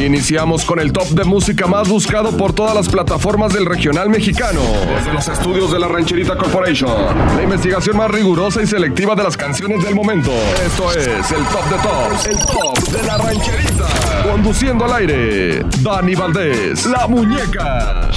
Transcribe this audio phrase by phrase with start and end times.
[0.00, 4.60] Iniciamos con el top de música más buscado por todas las plataformas del regional mexicano.
[4.96, 6.90] Desde los estudios de la Rancherita Corporation.
[7.36, 10.30] La investigación más rigurosa y selectiva de las canciones del momento.
[10.64, 12.26] Esto es el top de tops.
[12.26, 14.22] El top de la Rancherita.
[14.30, 15.64] Conduciendo al aire.
[15.82, 16.86] Dani Valdés.
[16.86, 18.10] La muñeca.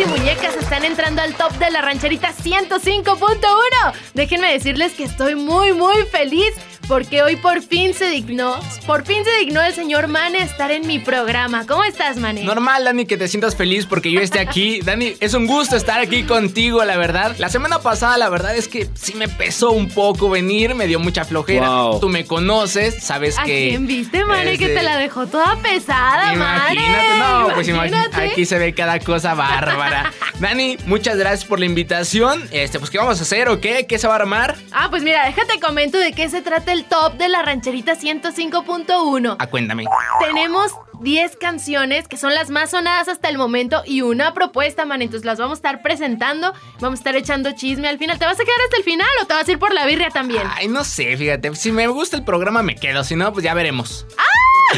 [0.00, 3.94] Y muñecas, están entrando al top de la rancherita 105.1.
[4.14, 6.52] Déjenme decirles que estoy muy, muy feliz
[6.88, 10.70] porque hoy por fin se dignó, por fin se dignó el señor Mane a estar
[10.70, 11.66] en mi programa.
[11.66, 12.44] ¿Cómo estás, Mane?
[12.44, 14.80] Normal, Dani, que te sientas feliz porque yo esté aquí.
[14.84, 17.34] Dani, es un gusto estar aquí contigo, la verdad.
[17.38, 21.00] La semana pasada, la verdad es que sí me pesó un poco venir, me dio
[21.00, 21.68] mucha flojera.
[21.68, 22.00] Wow.
[22.00, 23.68] Tú me conoces, sabes ¿A que.
[23.70, 27.18] quién viste, Mane, que este, te la dejó toda pesada, Imagínate, Mane?
[27.18, 28.16] no, pues Imagínate.
[28.16, 30.12] aquí se ve cada cosa bárbara.
[30.40, 32.48] Dani, muchas gracias por la invitación.
[32.52, 33.86] Este, pues, ¿qué vamos a hacer o qué?
[33.88, 34.56] ¿Qué se va a armar?
[34.72, 39.36] Ah, pues mira, déjate comento de qué se trata el top de la rancherita 105.1.
[39.38, 39.84] Ah, cuéntame.
[40.20, 45.02] Tenemos 10 canciones que son las más sonadas hasta el momento y una propuesta, man.
[45.02, 48.18] Entonces las vamos a estar presentando, vamos a estar echando chisme al final.
[48.18, 50.10] ¿Te vas a quedar hasta el final o te vas a ir por la birria
[50.10, 50.42] también?
[50.54, 51.54] Ay, no sé, fíjate.
[51.54, 53.04] Si me gusta el programa, me quedo.
[53.04, 54.06] Si no, pues ya veremos.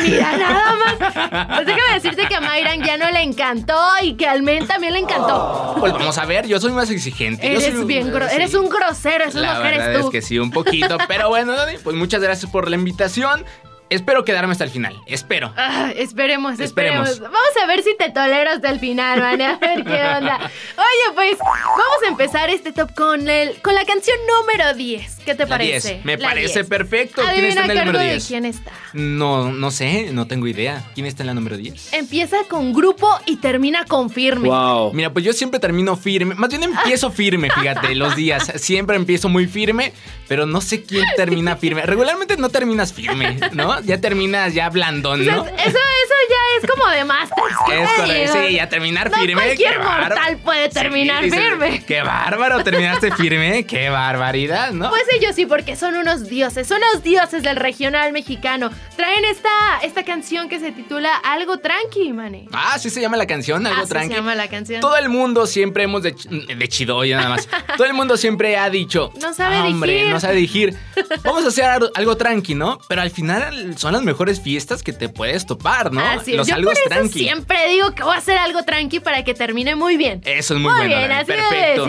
[0.02, 1.46] Mira, nada más.
[1.56, 4.92] Pues déjame decirte que a Mayran ya no le encantó y que al Men también
[4.94, 5.76] le encantó.
[5.78, 7.46] Pues vamos a ver, yo soy más exigente.
[7.46, 8.34] Eres soy- bien gro- sí.
[8.36, 10.06] eres un grosero, eso La que verdad eres tú.
[10.08, 10.98] es que sí, un poquito.
[11.08, 13.44] Pero bueno, Dani, pues muchas gracias por la invitación.
[13.90, 15.00] Espero quedarme hasta el final.
[15.06, 15.52] Espero.
[15.56, 17.20] Ah, esperemos, esperemos, Esperemos.
[17.20, 19.40] Vamos a ver si te tolero hasta el final, man.
[19.40, 20.36] A ver qué onda.
[20.76, 25.16] Oye, pues vamos a empezar este top con el con la canción número 10.
[25.24, 25.94] ¿Qué te La parece?
[25.94, 26.04] 10.
[26.04, 26.68] Me La parece 10.
[26.68, 27.22] perfecto.
[27.22, 28.26] ¿Quién Adivina está en el número de 10?
[28.26, 28.72] quién está.
[28.92, 30.84] No, no sé, no tengo idea.
[30.94, 31.92] ¿Quién está en la número 10?
[31.94, 34.48] Empieza con grupo y termina con firme.
[34.48, 34.92] Wow.
[34.92, 36.34] Mira, pues yo siempre termino firme.
[36.34, 38.52] Más bien empiezo firme, fíjate, los días.
[38.56, 39.92] Siempre empiezo muy firme,
[40.28, 41.82] pero no sé quién termina firme.
[41.82, 43.77] Regularmente no terminas firme, ¿no?
[43.84, 45.44] Ya terminas ya blandón, O sea, ¿no?
[45.46, 46.17] eso, eso ya
[46.62, 47.56] es como de masters.
[47.66, 49.34] ¿qué Es correcto, sí, ya terminar No firme.
[49.42, 51.84] cualquier mortal puede terminar Sí, firme.
[51.86, 54.88] Qué bárbaro, terminaste firme, qué barbaridad, ¿no?
[54.90, 58.70] Pues ellos sí, porque son unos dioses, son los dioses del regional mexicano.
[58.96, 59.48] Traen esta,
[59.82, 62.46] esta canción que se titula Algo Tranqui, mane.
[62.52, 64.08] Ah, sí se llama la canción, algo Así tranqui.
[64.10, 64.80] se llama la canción.
[64.80, 67.48] Todo el mundo siempre hemos de, de chidoya nada más.
[67.76, 70.12] Todo el mundo siempre ha dicho, No sabe "Ah, hombre, dirigir".
[70.12, 70.76] no sabe dirigir.
[71.24, 72.78] Vamos a hacer algo, algo tranqui, ¿no?
[72.88, 76.00] Pero al final son las mejores fiestas que te puedes topar, ¿no?
[76.00, 76.36] Así es.
[76.36, 77.18] Los Yo algo por eso tranqui.
[77.20, 80.20] siempre digo que voy a hacer algo tranqui para que termine muy bien.
[80.24, 80.96] Eso es muy, Muy bueno.
[80.96, 81.86] bien, Dani, así Perfecto.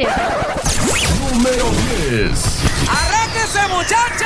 [1.33, 1.65] Número
[2.09, 2.59] 10.
[2.89, 4.25] ¡Arréquese, muchacho!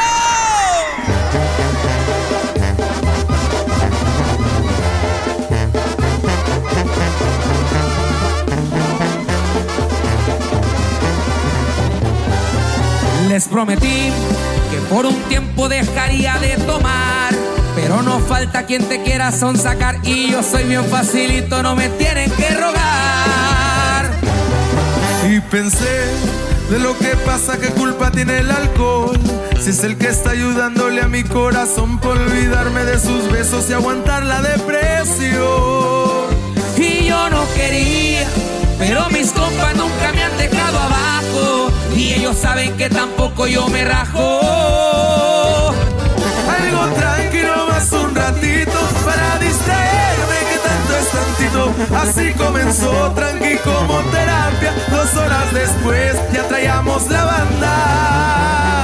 [13.29, 14.11] Les prometí
[14.69, 17.33] que por un tiempo dejaría de tomar.
[17.75, 19.97] Pero no falta quien te quiera sonsacar.
[20.03, 24.11] Y yo soy bien facilito, no me tienen que rogar.
[25.29, 26.05] Y pensé
[26.69, 29.19] de lo que pasa, qué culpa tiene el alcohol.
[29.59, 33.73] Si es el que está ayudándole a mi corazón por olvidarme de sus besos y
[33.73, 35.43] aguantar la depresión.
[36.77, 38.27] Y yo no quería,
[38.77, 41.71] pero mis compas nunca me han dejado abajo.
[41.95, 44.41] Y ellos saben que tampoco yo me rajo.
[46.49, 46.81] Algo
[48.13, 51.61] un ratito para distraerme que tanto es tantito.
[51.95, 54.73] Así comenzó tranqui como terapia.
[54.91, 58.83] Dos horas después ya traíamos la banda.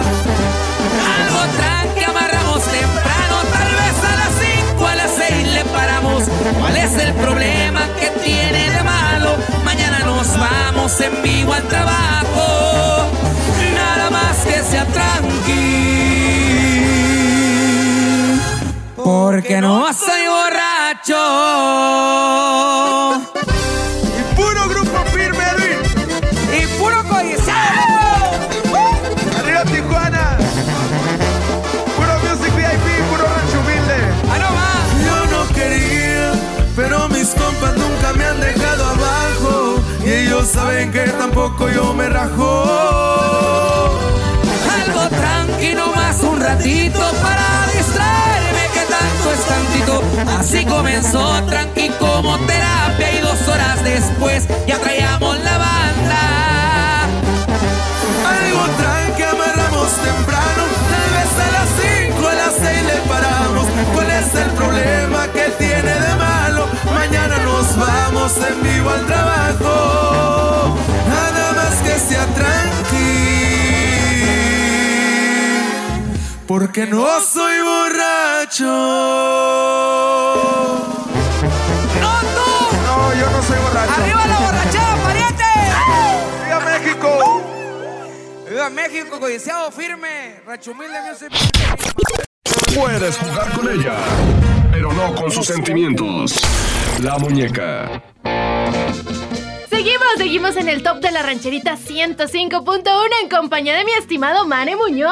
[1.18, 4.34] Algo tranqui, amarramos temprano, tal vez a las
[4.73, 6.23] 5, a las 6 le paramos.
[6.59, 9.35] ¿Cuál es el problema que tiene de malo?
[9.63, 13.09] Mañana nos vamos en vivo al trabajo.
[13.75, 15.88] Nada más que sea tranqui.
[19.12, 21.18] Porque no soy borracho.
[24.20, 25.80] Y puro grupo firme, Luis.
[26.62, 28.38] Y puro codiciado.
[29.39, 30.38] Arriba Tijuana.
[31.98, 33.98] Puro Music VIP, puro rancho humilde.
[34.30, 34.86] ¡Ah!
[35.04, 36.31] Yo no quería,
[36.75, 39.81] pero mis compas nunca me han dejado abajo.
[40.06, 42.45] Y ellos saben que tampoco yo me rajo.
[44.86, 47.60] Algo tranquilo más un ratito para
[50.40, 57.04] Así comenzó tranqui como terapia y dos horas después ya traíamos la banda.
[58.25, 60.63] Algo tranqui, amarramos temprano.
[60.92, 61.69] Tal vez a las
[62.07, 63.66] 5, a las 6 le paramos.
[63.94, 66.68] ¿Cuál es el problema que tiene de malo?
[66.94, 70.75] Mañana nos vamos en vivo al trabajo.
[71.10, 72.69] Nada más que sea tranqui.
[76.50, 77.49] porque no soy
[78.59, 78.65] borracho.
[82.00, 82.50] ¡No tú!
[82.85, 83.94] No, yo no soy borracho.
[83.94, 85.44] ¡Arriba la borrachera, pariente!
[86.45, 87.44] ¡Viva México!
[88.50, 90.41] ¡Viva México, codiciado firme!
[90.45, 91.29] Racho Humilde Music.
[92.75, 93.95] Puedes jugar con ella,
[94.71, 96.39] pero no con sus sentimientos.
[97.01, 98.03] La muñeca.
[100.17, 102.83] Seguimos, en el top de la rancherita 105.1
[103.23, 105.11] en compañía de mi estimado Mane Muñoz.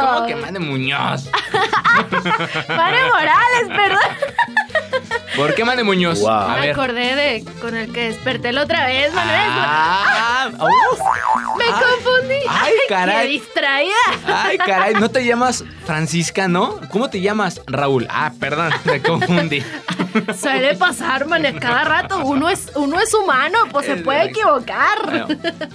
[0.00, 1.28] ¿Cómo que mande Muñoz?
[2.68, 5.02] Mane Morales, perdón.
[5.36, 6.24] ¿Por qué mande Muñoz?
[6.26, 6.70] A Me ver.
[6.72, 9.38] acordé de con el que desperté la otra vez, Manuel.
[9.50, 10.98] Ah, uf.
[11.58, 12.34] Me Ay, confundí.
[12.48, 13.26] ay, caray.
[13.26, 13.94] Qué distraída.
[14.26, 16.78] Ay, caray, ¿no te llamas Francisca, no?
[16.90, 17.60] ¿Cómo te llamas?
[17.66, 18.06] Raúl.
[18.10, 19.62] Ah, perdón, me confundí.
[20.38, 22.24] Suele pasar, manes, cada rato.
[22.24, 24.98] Uno es, uno es humano, pues se puede equivocar.
[25.04, 25.26] Bueno,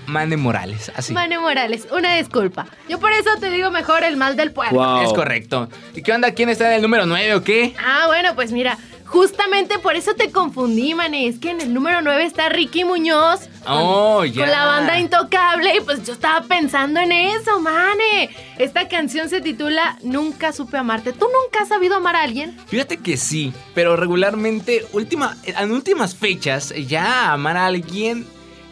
[0.08, 1.14] Mane Morales, así.
[1.14, 2.66] Mane Morales, una disculpa.
[2.88, 5.02] Yo por eso te digo mejor el mal del pueblo.
[5.02, 5.70] Es correcto.
[5.94, 6.32] ¿Y qué onda?
[6.32, 7.76] ¿Quién está en el número 9 o qué?
[7.84, 8.78] Ah, bueno, pues mira,
[9.14, 11.28] justamente por eso te confundí, Mane.
[11.28, 13.42] Es que en el número 9 está Ricky Muñoz.
[13.64, 14.42] con- Oh, ya.
[14.42, 15.78] Con la banda Intocable.
[15.78, 18.30] Y pues yo estaba pensando en eso, Mane.
[18.58, 21.14] Esta canción se titula Nunca supe amarte.
[21.14, 22.58] ¿Tú nunca has sabido amar a alguien?
[22.68, 28.26] Fíjate que sí, pero regularmente, última, en últimas fechas, ya amar a alguien,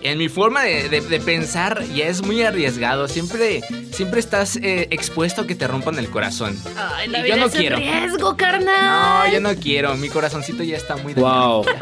[0.03, 3.07] en mi forma de, de- de pensar, ya es muy arriesgado.
[3.07, 3.61] Siempre,
[3.91, 6.57] siempre estás eh, expuesto a que te rompan el corazón.
[6.95, 7.77] Ay, Y yo no es un quiero.
[7.77, 9.27] riesgo, carnal.
[9.27, 9.95] No, yo no quiero.
[9.95, 11.63] Mi corazoncito ya está muy dañado.
[11.63, 11.65] Wow.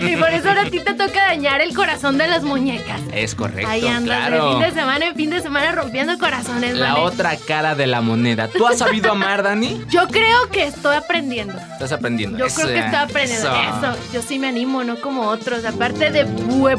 [0.00, 3.00] Y por eso ahora a ti te toca dañar el corazón de las muñecas.
[3.12, 4.50] Es correcto, Ahí andas de claro.
[4.52, 8.48] fin de semana en fin de semana rompiendo corazones, La otra cara de la moneda.
[8.48, 9.80] ¿Tú has sabido amar, Dani?
[9.88, 11.54] Yo creo que estoy aprendiendo.
[11.72, 12.38] Estás aprendiendo.
[12.38, 13.92] Yo Eso, creo que estoy aprendiendo eso.
[13.92, 13.96] eso.
[14.12, 15.64] Yo sí me animo, no como otros.
[15.64, 16.24] Aparte de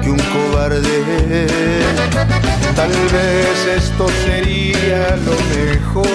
[0.00, 1.48] que un cobarde.
[2.76, 6.11] Tal vez esto sería lo mejor.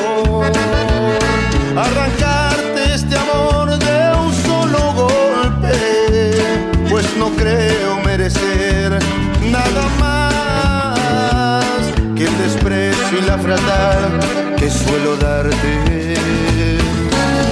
[14.57, 16.15] Que suelo darte.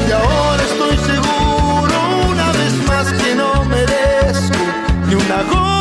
[0.07, 1.95] Y ahora estoy seguro
[2.29, 4.57] una vez más que no merezco
[5.07, 5.74] ni una gota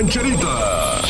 [0.00, 1.02] rancherita.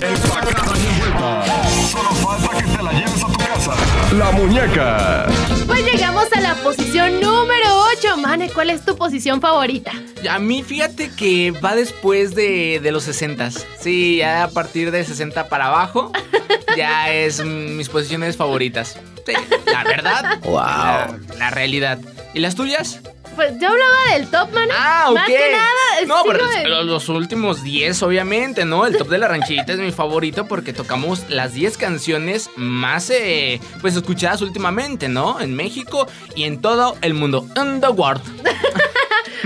[0.00, 1.44] Empacada y envuelta.
[1.88, 3.74] Solo falta que te la lleves a tu casa.
[4.16, 5.26] La muñeca.
[5.66, 8.16] Pues llegamos a la posición número 8.
[8.16, 9.92] Mane, ¿cuál es tu posición favorita?
[10.28, 13.50] A mí fíjate que va después de, de los 60.
[13.78, 16.10] Sí, ya a partir de 60 para abajo,
[16.76, 18.98] ya es mm, mis posiciones favoritas.
[19.24, 19.34] Sí,
[19.70, 20.40] la verdad.
[20.42, 20.56] Wow.
[20.56, 22.00] La, la realidad.
[22.34, 23.00] ¿Y las tuyas?
[23.38, 24.72] Pues yo hablaba del top, Mane.
[24.76, 25.14] Ah, ok.
[25.14, 28.84] Más que nada, No, pero de- los últimos 10, obviamente, ¿no?
[28.84, 33.60] El top de la rancherita es mi favorito porque tocamos las 10 canciones más, eh,
[33.80, 35.40] pues, escuchadas últimamente, ¿no?
[35.40, 37.46] En México y en todo el mundo.
[37.56, 38.22] In the world.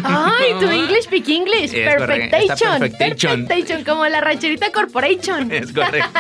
[0.05, 1.75] Ay, tu English speak English.
[1.75, 2.79] Es Perfectation.
[2.79, 3.47] perfectation.
[3.47, 5.53] Perfectation, como la rancherita corporation.
[5.53, 6.09] Es correcto.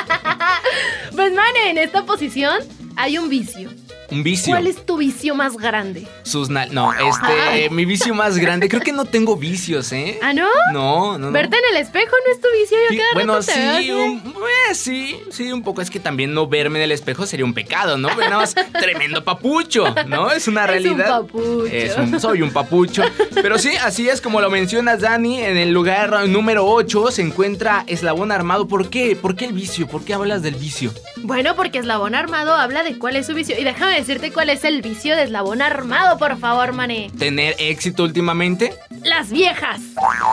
[1.14, 2.58] Pues, Mane, en esta posición
[2.96, 3.70] hay un vicio.
[4.10, 4.52] Un vicio.
[4.52, 6.06] ¿Cuál es tu vicio más grande?
[6.22, 8.68] Sus nal- No, este, mi vicio más grande.
[8.68, 10.18] Creo que no tengo vicios, ¿eh?
[10.22, 10.48] ¿Ah, no?
[10.70, 11.32] No, no, no.
[11.32, 12.76] Verte en el espejo no es tu vicio.
[12.76, 14.34] Yo Sí, cada bueno, rato te veo así sí, un,
[14.70, 15.80] eh, sí, sí, un poco.
[15.80, 18.08] Es que también no verme en el espejo sería un pecado, ¿no?
[18.08, 20.30] Pero nada más tremendo papucho, ¿no?
[20.30, 21.08] Es una Es un realidad.
[21.22, 21.66] papucho.
[21.66, 23.02] Es un- soy un papucho.
[23.34, 25.40] Pero sí, así es como lo mencionas, Dani.
[25.40, 28.68] En el lugar número 8 se encuentra Eslabón Armado.
[28.68, 29.16] ¿Por qué?
[29.16, 29.86] ¿Por qué el vicio?
[29.86, 30.92] ¿Por qué hablas del vicio?
[31.22, 33.58] Bueno, porque Eslabón Armado habla de cuál es su vicio.
[33.58, 37.10] Y déjame decirte cuál es el vicio de Eslabón Armado, por favor, Mane.
[37.18, 38.74] ¿Tener éxito últimamente?
[39.02, 39.80] Las viejas.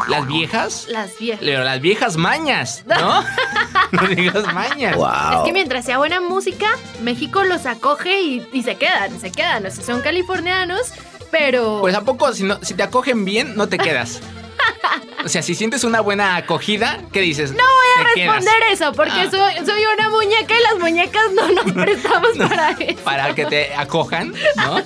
[0.08, 0.88] ¿Las viejas?
[0.89, 1.41] Las viejas.
[1.44, 3.24] Pero las viejas mañas, ¿no?
[3.91, 4.98] las viejas mañas.
[4.98, 6.68] Es que mientras sea buena música,
[7.01, 9.65] México los acoge y, y se quedan, se quedan.
[9.65, 10.91] O sea, son californianos,
[11.32, 11.79] pero...
[11.82, 14.22] Pues a poco, si, no, si te acogen bien, no te quedas.
[15.24, 17.52] O sea, si sientes una buena acogida, ¿qué dices?
[17.52, 18.36] no voy a quedas.
[18.36, 19.30] responder eso, porque Ah.
[19.30, 23.04] soy, soy una muñeca y las muñecas no nos prestamos para eso.
[23.04, 24.80] Para que te acojan, ¿no?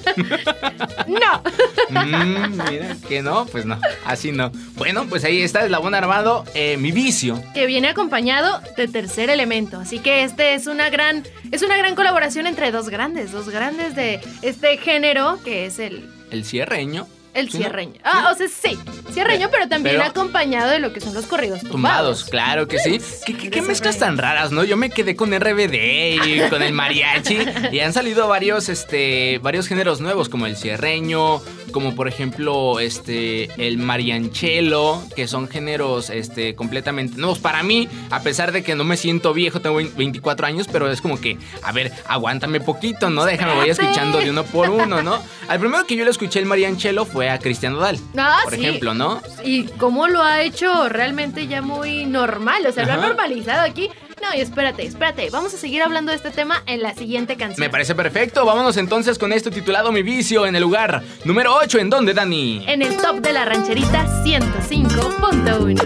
[1.07, 1.43] No.
[1.89, 4.51] Mm, mira, que no, pues no, así no.
[4.75, 7.41] Bueno, pues ahí está Eslabón Armado, eh, mi vicio.
[7.53, 9.79] que viene acompañado de tercer elemento.
[9.79, 13.95] Así que este es una gran, es una gran colaboración entre dos grandes, dos grandes
[13.95, 17.07] de este género que es el, El cierreño.
[17.33, 17.93] El ¿Sí, cierreño.
[18.03, 18.77] Ah, o sea, sí,
[19.11, 21.71] cierreño, pero también Pero- acompañado de lo que son los corridos tumbados.
[21.71, 22.99] Tumbados, claro que sí.
[23.25, 24.63] ¿Qué, qué- qué mezclas tan raras, no?
[24.63, 27.39] Yo me quedé con RBD y con el mariachi.
[27.71, 31.41] Y han salido varios, este, varios géneros nuevos, como el cierreño,
[31.73, 38.21] como por ejemplo, este, el marianchelo, que son géneros, este, completamente nuevos para mí, a
[38.21, 41.71] pesar de que no me siento viejo, tengo 24 años, pero es como que, a
[41.73, 43.25] ver, aguántame poquito, ¿no?
[43.25, 45.21] Déjame, voy escuchando de uno por uno, ¿no?
[45.49, 48.61] Al primero que yo le escuché el marianchelo fue a Cristian Nodal, Ah, por sí.
[48.61, 49.21] ejemplo, ¿no?
[49.43, 53.89] Y cómo lo ha hecho realmente ya muy normal, o sea, lo ha normalizado aquí.
[54.23, 57.59] No, y espérate, espérate, vamos a seguir hablando de este tema en la siguiente canción.
[57.59, 58.45] Me parece perfecto.
[58.45, 61.79] Vámonos entonces con esto titulado Mi vicio en el lugar número 8.
[61.79, 62.63] ¿En dónde, Dani?
[62.65, 65.81] En el top de la rancherita 105.1.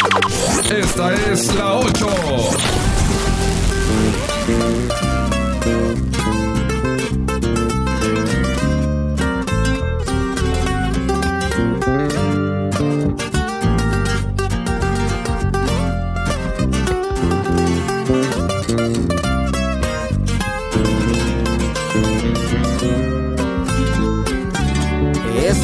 [0.71, 2.07] Esta es la 8.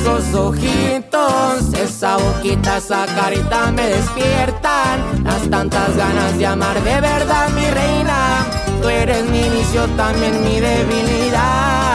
[0.04, 7.48] Esos ojitos, esa boquita, esa carita me despiertan Las tantas ganas de amar de verdad,
[7.52, 8.46] mi reina
[8.82, 11.94] Tú eres mi vicio, también mi debilidad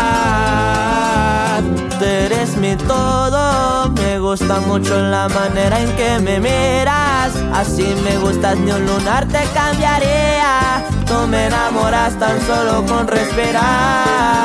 [1.99, 7.37] Tú eres mi todo, me gusta mucho la manera en que me miras.
[7.53, 10.83] Así me gustas, ni un lunar te cambiaría.
[11.07, 14.39] Tú me enamoras tan solo con respirar.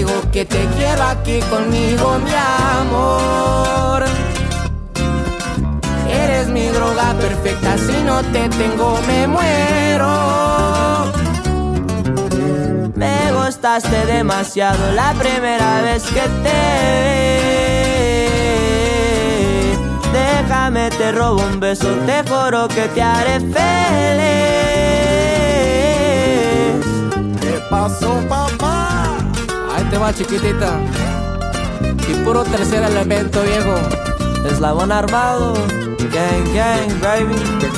[0.00, 2.32] Digo que te quiero aquí conmigo, mi
[2.80, 4.02] amor
[6.08, 11.12] Eres mi droga perfecta, si no te tengo me muero
[12.94, 16.60] Me gustaste demasiado la primera vez que te.
[20.14, 23.60] Déjame te robo un beso, te juro que te haré feliz.
[27.42, 28.99] ¿Qué pasó, papá?
[29.80, 30.80] Ahí chiquitita.
[32.08, 33.74] Y puro tercer elemento, viejo.
[34.48, 35.54] Eslabón armado,
[36.12, 37.69] gang gang, baby.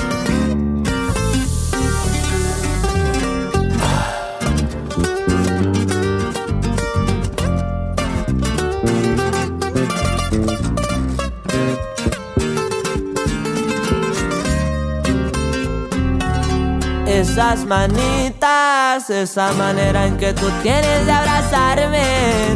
[17.33, 22.05] Esas manitas, esa manera en que tú tienes de abrazarme.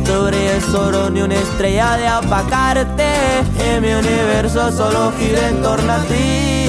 [0.05, 3.07] Tu es oro ni una estrella de apacarte.
[3.59, 6.69] En mi universo solo gira en torno a ti.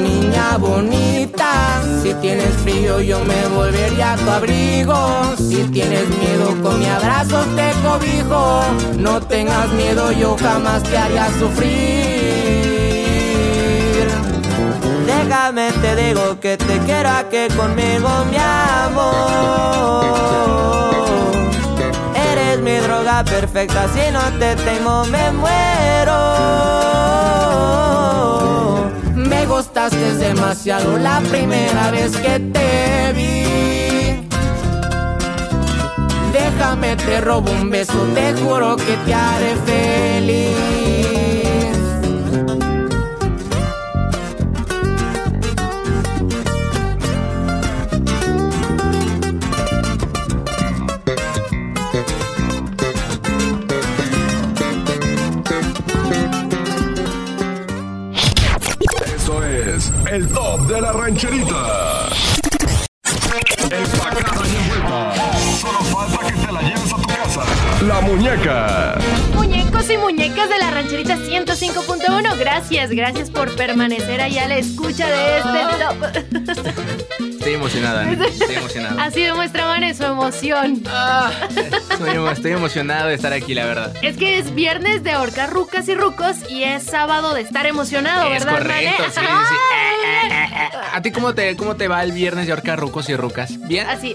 [0.00, 5.34] Niña bonita, si tienes frío yo me volvería a tu abrigo.
[5.36, 8.62] Si tienes miedo con mi abrazo te cobijo.
[8.96, 12.15] No tengas miedo, yo jamás te haría sufrir.
[15.26, 20.04] Déjame te digo que te quiero aquí conmigo, mi amor.
[22.14, 26.20] Eres mi droga perfecta, si no te tengo me muero.
[29.16, 34.28] Me gustaste demasiado la primera vez que te vi.
[36.32, 41.15] Déjame te robo un beso, te juro que te haré feliz.
[60.76, 62.08] De la rancherita.
[63.70, 65.14] Empacada y envuelta.
[65.58, 67.42] Solo falta que te la lleves a tu casa.
[67.86, 68.98] La muñeca.
[69.34, 75.06] Muñecos y muñecas de la rancherita 105.1, gracias, gracias por permanecer ahí a la escucha
[75.08, 76.66] de este top.
[77.38, 79.02] Estoy emocionada, estoy emocionada.
[79.04, 80.82] Así demuestra su emoción.
[80.88, 83.94] Ah, estoy, emo- estoy emocionado de estar aquí, la verdad.
[84.02, 88.24] Es que es viernes de ahorcar rucas y rucos y es sábado de estar emocionado,
[88.32, 89.12] Es ¿verdad, correcto, Mane?
[89.14, 90.35] sí, sí, sí.
[90.96, 93.60] ¿A ti cómo te, cómo te va el viernes de ahorcar rucos y rucas?
[93.68, 93.86] ¿Bien?
[93.86, 94.14] Así.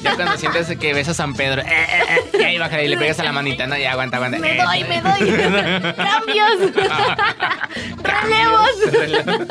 [0.00, 2.86] Ya cuando sientes que ves a San Pedro, eh, eh, eh, y ahí baja y
[2.86, 4.38] le pegas a la manita, no, ya aguanta, aguanta.
[4.38, 5.18] Me doy, me doy.
[5.96, 6.70] Cambios.
[8.02, 8.70] Relevos.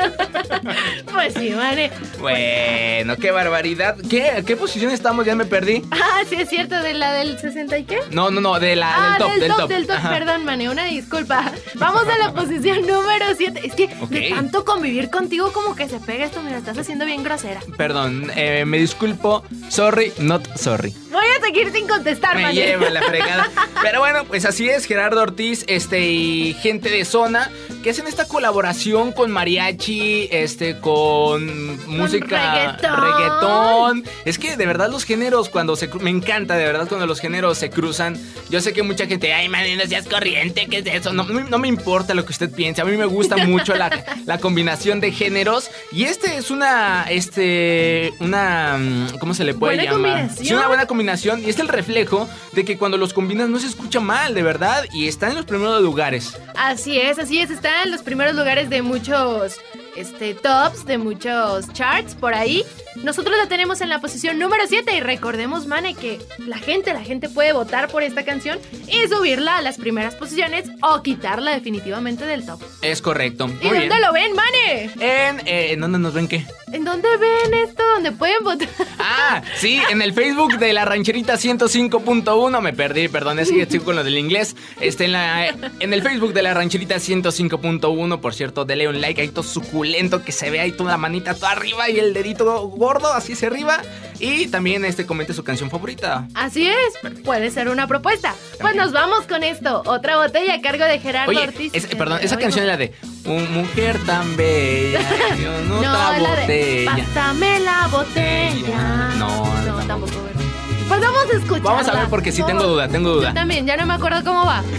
[1.12, 1.90] Pues sí, Mane.
[2.18, 3.96] Bueno, qué barbaridad.
[4.08, 5.26] ¿Qué, ¿Qué posición estamos?
[5.26, 5.82] Ya me perdí.
[5.90, 7.98] Ah, sí es cierto, de la del 60 y qué?
[8.10, 9.68] No, no, no, de la, Ah, del top, del, del top, top.
[9.68, 10.10] del top, Ajá.
[10.10, 11.52] perdón, Mane, una disculpa.
[11.74, 13.60] Vamos a la posición número 7.
[13.64, 17.04] Es que de tanto convivir contigo como que se pega esto, me lo estás haciendo
[17.04, 17.60] bien grosera.
[17.76, 19.44] Perdón, eh, me disculpo.
[19.68, 20.94] Sorry, not sorry.
[21.10, 23.50] Voy a seguir sin contestar, Me lleva la fregada.
[23.82, 27.50] Pero bueno, pues así es, Gerardo Ortiz, este, y gente de zona
[27.82, 33.00] que hacen esta colaboración con mariachi, este, con música reggaetón.
[33.00, 34.04] reggaetón.
[34.24, 37.58] Es que de verdad los géneros cuando se me encanta de verdad cuando los géneros
[37.58, 38.16] se cruzan.
[38.50, 41.12] Yo sé que mucha gente, ay, man, no seas corriente, ¿qué es eso?
[41.12, 42.82] No, no, me importa lo que usted piense.
[42.82, 43.90] A mí me gusta mucho la,
[44.26, 49.76] la combinación de géneros y este es una, este, una, mm, ¿cómo se le puede
[49.76, 50.30] Buena llamar?
[50.36, 53.66] Sí, una buena combinación y es el reflejo de que cuando los combinas no se
[53.66, 56.38] escucha mal, de verdad, y está en los primeros lugares.
[56.56, 57.50] Así es, así es.
[57.50, 59.58] Está en los primeros lugares de muchos
[60.00, 62.64] este, tops, de muchos charts por ahí.
[63.04, 67.02] Nosotros la tenemos en la posición número 7 y recordemos, Mane, que la gente, la
[67.02, 68.58] gente puede votar por esta canción
[68.88, 72.60] y subirla a las primeras posiciones o quitarla definitivamente del top.
[72.82, 73.46] Es correcto.
[73.46, 74.00] ¿Y Muy dónde bien.
[74.00, 74.90] lo ven, Mane?
[74.98, 76.44] En, eh, ¿en dónde nos ven qué?
[76.72, 77.82] ¿En dónde ven esto?
[77.94, 78.68] ¿Dónde pueden votar?
[78.98, 82.60] Ah, sí, en el Facebook de la rancherita 105.1.
[82.60, 84.54] Me perdí, perdón, es que estoy con lo del inglés.
[84.80, 88.20] Este, en, la, en el Facebook de la rancherita 105.1.
[88.20, 89.42] Por cierto, dele un like ahí todo
[89.90, 93.32] suculento que se vea ahí toda la manita toda arriba y el dedito gordo así
[93.32, 93.78] hacia arriba.
[94.18, 96.28] Y también este comente su canción favorita.
[96.34, 98.34] Así es, puede ser una propuesta.
[98.50, 98.76] Pues También.
[98.84, 99.82] nos vamos con esto.
[99.86, 101.72] Otra botella a cargo de Gerardo Oye, Ortiz.
[101.74, 102.42] es- perdón, esa oigo.
[102.42, 102.92] canción es la de
[103.24, 105.00] Un mujer tan bella,
[105.68, 106.96] no, No, otra la de botella.
[107.14, 108.78] Pásame la botella.
[109.16, 109.86] No, no, tampoco.
[109.86, 110.12] tampoco.
[110.22, 110.88] ¿verdad?
[110.88, 111.62] Pues vamos a escuchar.
[111.62, 113.28] Vamos a ver porque sí tengo duda, tengo duda.
[113.28, 114.62] Yo también, ya no me acuerdo cómo va.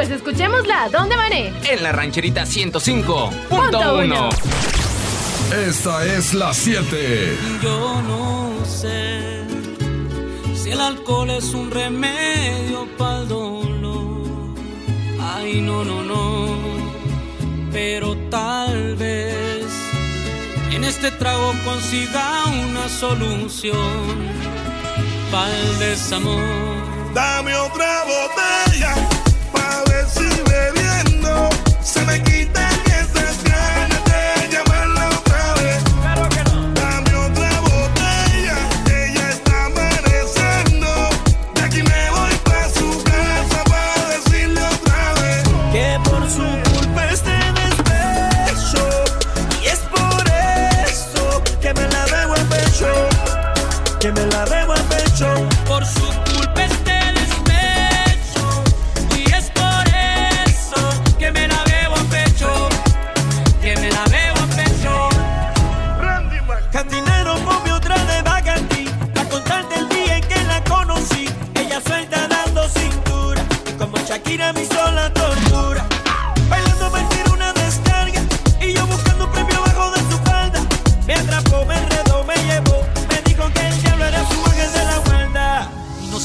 [0.00, 0.88] pues escuchémosla.
[0.90, 1.52] ¿Dónde mané?
[1.62, 4.04] En la rancherita Punto 105.1.
[4.04, 4.28] uno.
[5.54, 7.36] Esta es la 7.
[7.62, 9.44] Yo no sé
[10.54, 14.54] si el alcohol es un remedio para el dolor.
[15.20, 16.56] Ay, no, no, no.
[17.70, 19.66] Pero tal vez
[20.70, 24.16] en este trago consiga una solución
[25.30, 26.40] para el desamor.
[27.12, 29.19] Dame otra botella
[31.90, 32.29] se me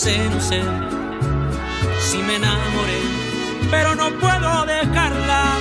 [0.05, 0.61] sé
[1.99, 3.01] si me enamoré,
[3.71, 5.57] pero no puedo dejarla.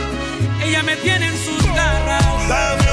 [0.63, 2.84] Ella me tiene en sus garras.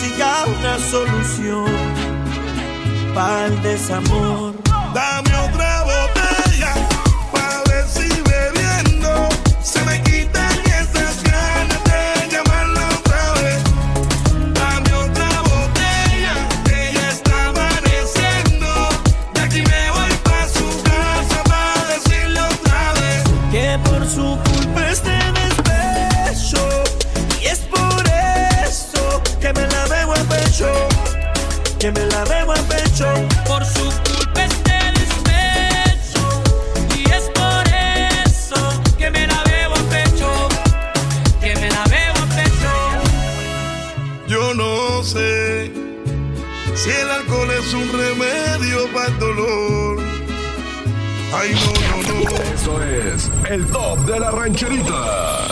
[0.00, 1.66] Consiga una solución
[3.14, 4.54] para el desamor.
[4.94, 5.29] Dame
[49.20, 49.98] dolor.
[51.32, 52.36] Ay, no, no, no.
[52.54, 55.46] Eso es el top de la rancherita.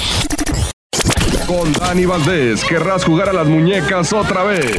[1.46, 4.76] Con Dani Valdés, querrás jugar a las muñecas otra vez.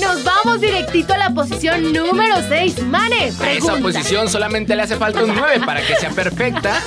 [0.00, 2.82] Nos vamos directito a la posición número 6.
[2.84, 3.80] Mane, A esa pregunta.
[3.80, 6.82] posición solamente le hace falta un 9 para que sea perfecta.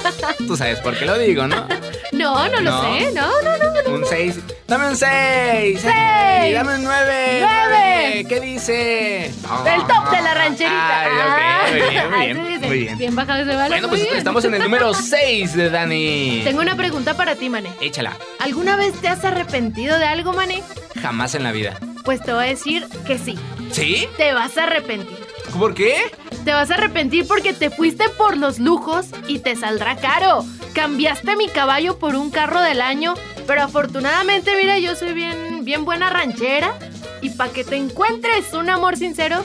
[0.46, 1.66] Tú sabes por qué lo digo, ¿no?
[2.12, 2.82] No, no lo No.
[2.84, 3.12] sé.
[3.14, 3.82] No, no, no.
[3.90, 3.96] no.
[3.96, 4.36] Un 6.
[4.68, 5.80] Dame un 6.
[5.82, 6.54] Seis.
[6.54, 7.45] Dame un 9.
[7.70, 8.26] Nueve.
[8.28, 9.26] ¿Qué dice?
[9.26, 11.02] El top de la rancherita.
[11.02, 12.68] Ay, ok, muy bien, muy Ay, bien, sí, sí.
[12.68, 12.98] muy bien.
[12.98, 13.70] Bien bajado ese balón.
[13.70, 14.18] Bueno, muy pues bien.
[14.18, 16.42] estamos en el número 6 de Dani.
[16.44, 17.70] Tengo una pregunta para ti, Mane.
[17.82, 18.14] Échala.
[18.40, 20.64] ¿Alguna vez te has arrepentido de algo, Mane?
[21.02, 21.78] Jamás en la vida.
[22.04, 23.38] Pues te voy a decir que sí.
[23.72, 24.08] ¿Sí?
[24.18, 25.18] Te vas a arrepentir.
[25.58, 25.96] ¿Por qué?
[26.44, 30.46] Te vas a arrepentir porque te fuiste por los lujos y te saldrá caro.
[30.74, 33.14] Cambiaste mi caballo por un carro del año,
[33.48, 36.74] pero afortunadamente, mira, yo soy bien, bien buena ranchera.
[37.22, 39.44] Y para que te encuentres un amor sincero,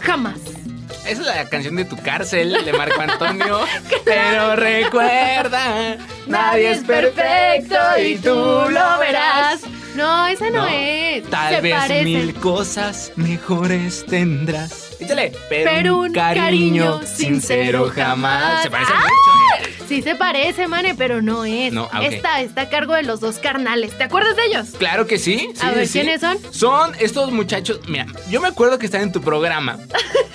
[0.00, 0.38] jamás.
[1.06, 3.60] Esa es la canción de tu cárcel de Marco Antonio.
[4.04, 9.60] Pero recuerda, nadie es perfecto y tú lo verás.
[9.96, 10.66] No, esa no, ¿No?
[10.68, 11.24] es.
[11.30, 12.04] Tal Se vez parecen.
[12.04, 14.92] mil cosas mejores tendrás.
[15.00, 15.32] Échale.
[15.48, 18.62] Pero, Pero un cariño, sincero jamás.
[18.62, 19.00] Se parece ¡Ah!
[19.00, 19.72] mucho, ¿eh?
[19.88, 21.72] Sí se parece, Mane, pero no es.
[21.72, 22.12] No, ah, ok.
[22.12, 23.96] Esta está a cargo de los dos carnales.
[23.96, 24.68] ¿Te acuerdas de ellos?
[24.78, 25.48] Claro que sí.
[25.54, 26.00] sí, A ver, sí.
[26.00, 26.38] ¿quiénes son?
[26.50, 27.80] Son estos muchachos.
[27.86, 29.78] Mira, yo me acuerdo que están en tu programa.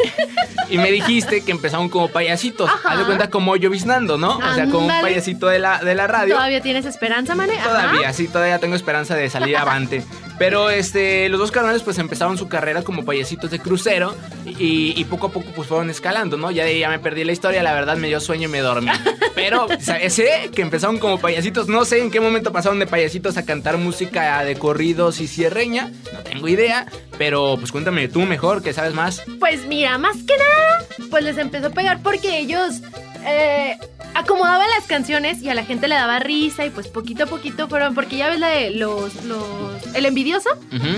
[0.70, 2.70] y me dijiste que empezaron como payasitos.
[2.70, 2.92] Ajá.
[2.92, 4.38] Haz de cuenta como lloviznando, ¿no?
[4.38, 6.36] O sea, como un payasito de la, de la radio.
[6.36, 7.54] ¿Todavía tienes esperanza, Mane?
[7.58, 7.68] Ajá.
[7.68, 10.04] Todavía, sí, todavía tengo esperanza de salir avante.
[10.42, 15.28] Pero este, los dos canales pues empezaron su carrera como payasitos de crucero y, poco
[15.28, 16.50] a poco pues fueron escalando, ¿no?
[16.50, 18.90] Ya ya me perdí la historia, la verdad me dio sueño y me dormí.
[19.36, 19.68] Pero
[20.10, 23.78] sé que empezaron como payasitos, no sé en qué momento pasaron de payasitos a cantar
[23.78, 26.88] música de corridos y cierreña, no tengo idea,
[27.20, 29.22] pero pues cuéntame tú mejor, que sabes más.
[29.40, 32.82] Pues mira, más que nada, pues les empezó a pegar porque ellos
[33.26, 33.78] eh,
[34.14, 37.68] acomodaban las canciones y a la gente le daba risa y pues poquito a poquito
[37.68, 40.50] fueron, porque ya ves la de los, los, el envidioso,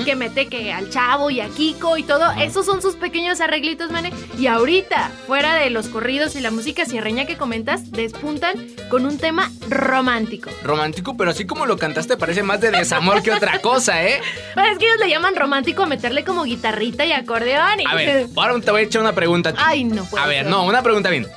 [0.05, 3.91] que mete que al chavo y a Kiko y todo, esos son sus pequeños arreglitos,
[3.91, 4.11] mane.
[4.37, 8.55] Y ahorita, fuera de los corridos y la música cierreña que comentas, despuntan
[8.89, 10.49] con un tema romántico.
[10.63, 14.21] Romántico, pero así como lo cantaste parece más de desamor que otra cosa, ¿eh?
[14.55, 17.85] Pero es que ellos le llaman romántico a meterle como guitarrita y acordeón y...
[17.85, 19.49] A ver, ahora te voy a echar una pregunta.
[19.49, 19.59] a ti.
[19.63, 20.51] Ay, no puede A ver, ser.
[20.51, 21.27] no, una pregunta bien.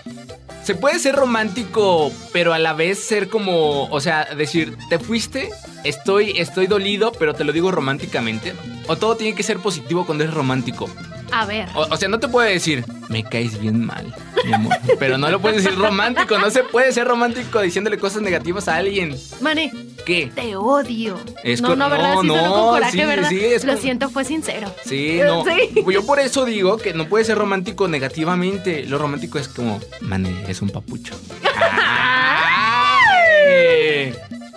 [0.66, 5.50] ¿Se puede ser romántico, pero a la vez ser como, o sea, decir, te fuiste,
[5.84, 8.52] estoy, estoy dolido, pero te lo digo románticamente?
[8.88, 10.90] ¿O todo tiene que ser positivo cuando es romántico?
[11.32, 11.68] A ver.
[11.74, 14.14] O, o sea, no te puede decir, me caes bien mal.
[14.44, 14.74] mi amor.
[14.98, 16.38] Pero no lo puedes decir romántico.
[16.38, 19.16] No se puede ser romántico diciéndole cosas negativas a alguien.
[19.40, 19.72] Mane,
[20.04, 20.30] ¿Qué?
[20.34, 21.18] te odio.
[21.42, 22.14] Es no, no, ¿verdad?
[22.14, 23.28] no, Sí, no, con coraje, sí, ¿verdad?
[23.28, 24.72] sí, es Lo con- siento, fue sincero.
[24.84, 25.44] Sí, no.
[25.44, 25.84] Sí.
[25.92, 28.84] Yo por eso digo que no puede ser romántico negativamente.
[28.86, 31.14] Lo romántico es como, mane, es un papucho.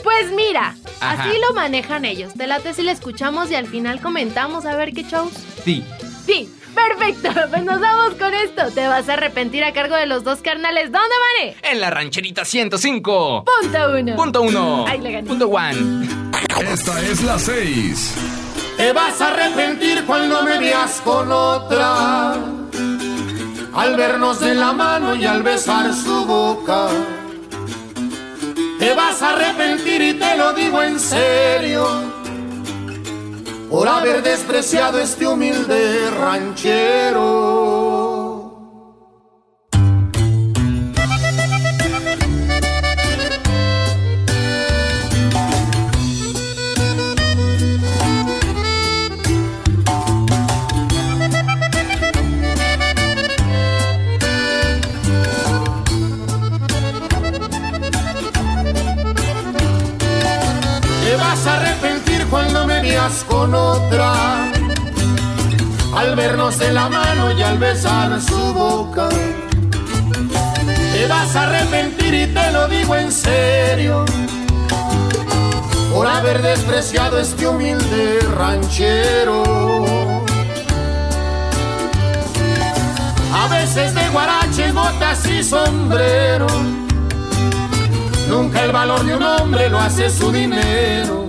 [0.04, 1.24] Pues mira, Ajá.
[1.24, 2.34] así lo manejan ellos.
[2.34, 5.34] Te late si le escuchamos y al final comentamos a ver qué shows.
[5.64, 5.84] Sí.
[6.26, 7.30] Sí, perfecto.
[7.50, 8.72] Pues nos vamos con esto.
[8.72, 10.92] Te vas a arrepentir a cargo de los dos carnales.
[10.92, 11.56] ¿Dónde, Mane?
[11.64, 13.46] En la rancherita 105.
[13.62, 14.16] Punto uno.
[14.16, 14.86] Punto uno.
[14.88, 15.28] Ahí le gané.
[15.28, 16.08] Punto one.
[16.72, 18.14] Esta es la 6.
[18.78, 22.34] Te vas a arrepentir cuando me veas con otra.
[23.74, 26.88] Al vernos de la mano y al besar su boca.
[28.80, 32.19] Te vas a arrepentir y te lo digo en serio.
[33.70, 37.89] Por haber despreciado este humilde ranchero.
[63.28, 64.52] Con otra.
[65.96, 69.08] Al vernos de la mano y al besar su boca.
[70.94, 74.04] Te vas a arrepentir y te lo digo en serio.
[75.94, 79.44] Por haber despreciado este humilde ranchero.
[83.34, 86.48] A veces de guaraches, botas y sombrero.
[88.28, 91.29] Nunca el valor de un hombre lo hace su dinero.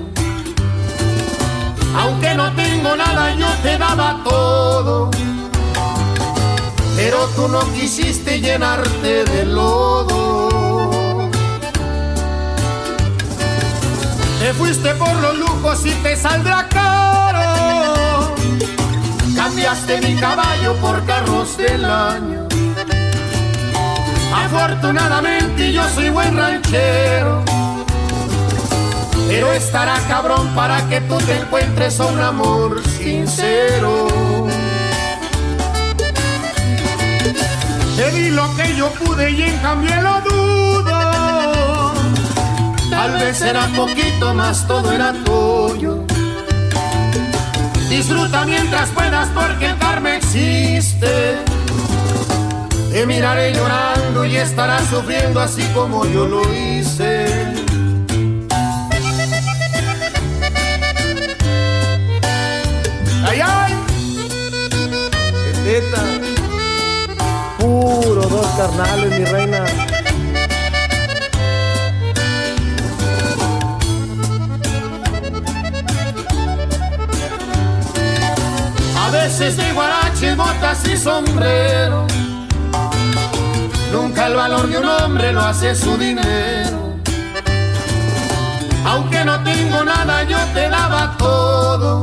[1.96, 5.10] Aunque no tengo nada, yo te daba todo.
[6.96, 11.28] Pero tú no quisiste llenarte de lodo.
[14.40, 18.34] Te fuiste por los lujos y te saldrá caro.
[19.34, 22.46] Cambiaste mi caballo por carros del año.
[24.34, 27.42] Afortunadamente yo soy buen ranchero.
[29.30, 34.08] Pero estará cabrón para que tú te encuentres a un amor sincero.
[37.96, 41.92] Te di lo que yo pude y en cambio lo dudo.
[42.90, 46.04] Tal vez era poquito más, todo era tuyo.
[47.88, 51.36] Disfruta mientras puedas porque el karma existe.
[52.90, 57.59] Te miraré llorando y estarás sufriendo así como yo lo hice.
[67.58, 69.64] Puro dos carnales, mi reina.
[78.98, 82.06] A veces de guarache, botas y sombrero.
[83.92, 86.94] Nunca el valor de un hombre lo hace su dinero.
[88.84, 92.00] Aunque no tengo nada, yo te daba todo.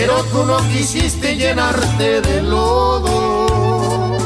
[0.00, 4.16] Pero tú no quisiste llenarte de lodo.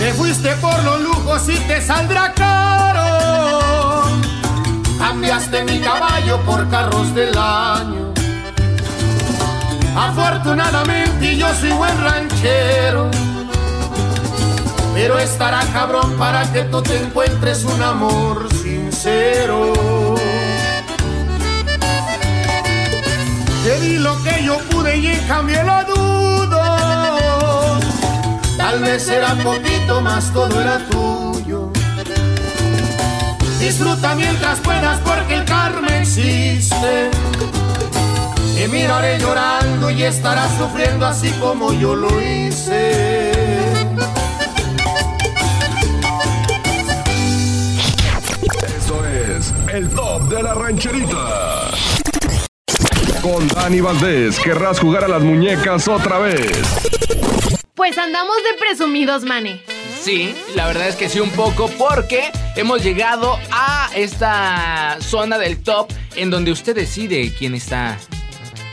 [0.00, 4.02] Te fuiste por los lujos y te saldrá caro.
[4.98, 8.12] Cambiaste mi caballo por carros del año.
[9.96, 13.08] Afortunadamente yo soy buen ranchero.
[14.92, 20.15] Pero estará cabrón para que tú te encuentres un amor sincero.
[25.26, 26.60] Cambio lo dudo.
[28.56, 31.70] Tal vez era poquito más, todo era tuyo.
[33.60, 37.10] Disfruta mientras puedas porque el karma existe.
[38.54, 43.32] Te miraré llorando y estarás sufriendo así como yo lo hice.
[48.78, 51.95] Esto es el top de la rancherita.
[53.26, 56.56] Con Dani Valdés, querrás jugar a las muñecas otra vez.
[57.74, 59.62] Pues andamos de presumidos, Mane.
[60.00, 65.60] Sí, la verdad es que sí un poco porque hemos llegado a esta zona del
[65.60, 67.98] top en donde usted decide quién está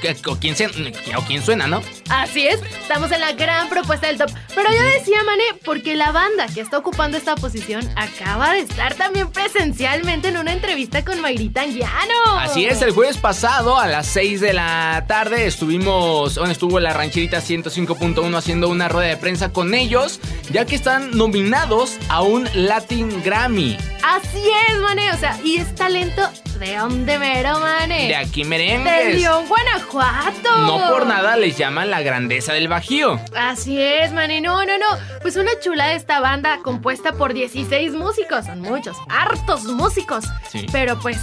[0.04, 1.82] que- o quién, se- o quién suena, ¿no?
[2.14, 4.30] Así es, estamos en la gran propuesta del top.
[4.54, 8.94] Pero yo decía, Mane, porque la banda que está ocupando esta posición acaba de estar
[8.94, 12.40] también presencialmente en una entrevista con Mayrita Anguiano.
[12.40, 16.94] Así es, el jueves pasado a las 6 de la tarde estuvimos, bueno, estuvo la
[16.94, 20.20] rancherita 105.1 haciendo una rueda de prensa con ellos,
[20.52, 23.76] ya que están nominados a un Latin Grammy.
[24.04, 28.08] Así es, Mane, o sea, y es talento de donde mero, Mane.
[28.08, 29.20] De aquí De merengues.
[29.20, 30.56] León, Guanajuato.
[30.68, 33.20] No por nada les llaman la grandeza del Bajío.
[33.36, 34.42] Así es, Mane.
[34.42, 34.86] No, no, no.
[35.22, 38.46] Pues una chula de esta banda compuesta por 16 músicos.
[38.46, 40.26] Son muchos, hartos músicos.
[40.52, 40.66] Sí.
[40.72, 41.18] Pero pues.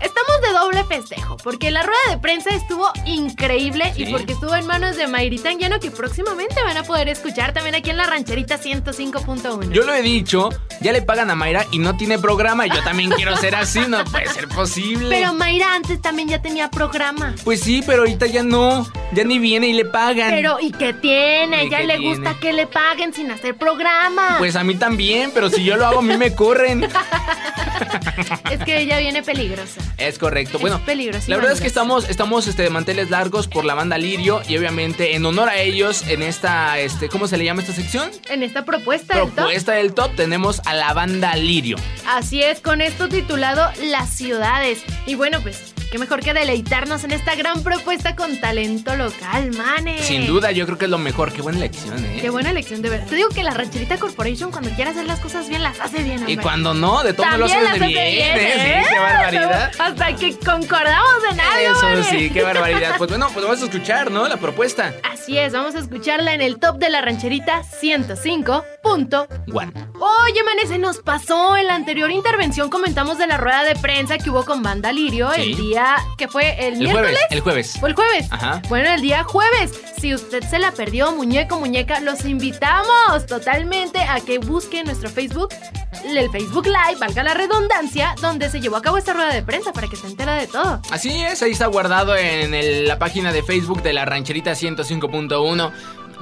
[0.00, 4.04] Estamos de doble festejo, porque la rueda de prensa estuvo increíble Sí.
[4.04, 7.74] y porque estuvo en manos de Mayrita Anguiano, que próximamente van a poder escuchar también
[7.74, 9.70] aquí en la rancherita 105.1.
[9.72, 10.48] Yo lo he dicho,
[10.80, 12.66] ya le pagan a Mayra y no tiene programa.
[12.66, 15.10] y Yo también quiero ser así, no puede ser posible.
[15.10, 17.34] Pero Mayra antes también ya tenía programa.
[17.44, 18.86] Pues sí, pero ahorita ya no.
[19.12, 20.30] Ya ni viene y le pagan.
[20.30, 21.56] Pero, ¿y qué tiene?
[21.56, 22.16] A ¿Y ella qué le tiene?
[22.16, 24.36] gusta que le paguen sin hacer programa.
[24.38, 26.84] Pues a mí también, pero si yo lo hago, a mí me corren.
[28.50, 29.80] es que ella viene peligrosa.
[29.98, 30.58] Es correcto.
[30.58, 33.98] Bueno, peligrosísima, la verdad es que estamos, estamos este, de manteles largos por la banda
[33.98, 37.72] Lirio y obviamente en honor a ellos en esta, este, ¿cómo se le llama esta
[37.74, 38.10] sección?
[38.28, 39.34] En esta propuesta, del top.
[39.34, 41.76] Propuesta del top tenemos a la banda Lirio.
[42.06, 44.82] Así es, con esto titulado Las ciudades.
[45.06, 50.02] Y bueno, pues, qué mejor que deleitarnos en esta gran propuesta con talento local, mane.
[50.02, 51.32] Sin duda, yo creo que es lo mejor.
[51.32, 52.18] Qué buena elección, ¿eh?
[52.20, 53.06] Qué buena elección, de verdad.
[53.08, 56.18] Te digo que la Rancherita Corporation, cuando quiere hacer las cosas bien, las hace bien,
[56.20, 56.36] Y hombre.
[56.38, 58.78] cuando no, de todo lo También haces las de hace bien, ¿eh?
[58.78, 58.82] ¿eh?
[58.84, 59.72] Sí, qué barbaridad.
[59.78, 62.94] Hasta que concordamos en algo, Eso sí, qué barbaridad.
[62.98, 64.28] Pues bueno, pues vamos a escuchar, ¿no?
[64.28, 64.94] La propuesta.
[65.12, 69.26] Así es, vamos a escucharla en el top de la rancherita 105.1.
[69.52, 69.72] Juan.
[69.94, 71.56] Oye, Mane, se nos pasó.
[71.56, 75.30] En la anterior intervención comentamos de la rueda de prensa que hubo con Banda Lirio
[75.34, 75.42] Sí.
[75.42, 75.79] el día
[76.18, 77.10] que fue el, El miércoles.
[77.10, 77.76] jueves, el jueves.
[77.80, 78.26] Fue el jueves.
[78.30, 78.62] Ajá.
[78.68, 79.72] Bueno, el día jueves.
[80.00, 85.48] Si usted se la perdió, muñeco, muñeca, los invitamos totalmente a que busque nuestro Facebook,
[86.06, 89.72] el Facebook Live, valga la redundancia, donde se llevó a cabo esta rueda de prensa
[89.72, 90.80] para que se entera de todo.
[90.90, 95.72] Así es, ahí está guardado en el- la página de Facebook de la rancherita 105.1.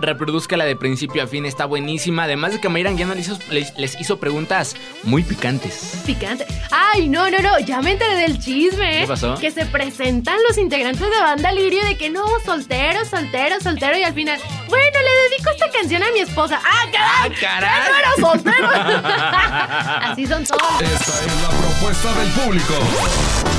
[0.00, 2.24] Reproduzcala de principio a fin, está buenísima.
[2.24, 6.02] Además de que Mayra ya les hizo, les, les hizo preguntas muy picantes.
[6.06, 6.46] Picante.
[6.70, 8.98] Ay, no, no, no, ya me enteré del chisme.
[8.98, 9.00] ¿eh?
[9.02, 9.34] ¿Qué pasó?
[9.36, 14.02] Que se presentan los integrantes de Banda Lirio de que no, soltero, soltero, soltero y
[14.02, 16.60] al final, bueno, le dedico esta canción a mi esposa.
[16.64, 17.32] ¡Ah, caray!
[17.34, 17.90] ¡Ah, caray!
[17.90, 18.68] ¡No era soltero!
[20.12, 20.80] Así son todos.
[20.80, 23.57] Esta es la propuesta del público.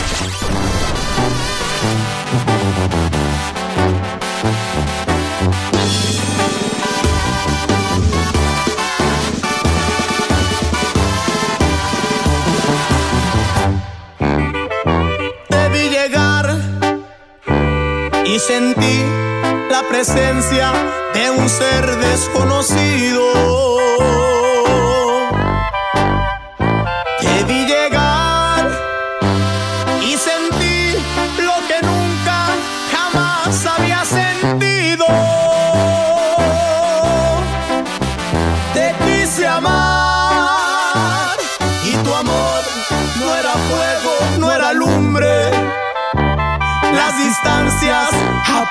[18.29, 19.03] Y sentí
[19.71, 20.71] la presencia
[21.15, 23.23] de un ser desconocido.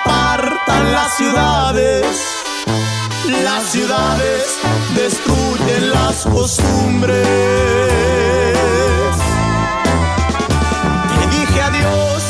[0.04, 2.04] Apartan las ciudades.
[3.44, 4.44] Las ciudades
[4.94, 7.26] destruyen las costumbres.
[11.14, 12.22] Te dije adiós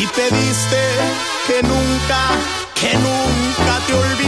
[0.00, 0.82] y pediste
[1.46, 2.22] que nunca,
[2.74, 4.19] que nunca te olvidara.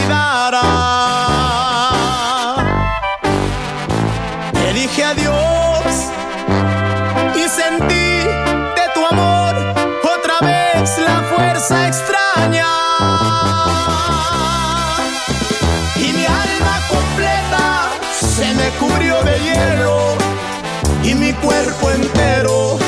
[21.43, 22.82] Cuerpo entero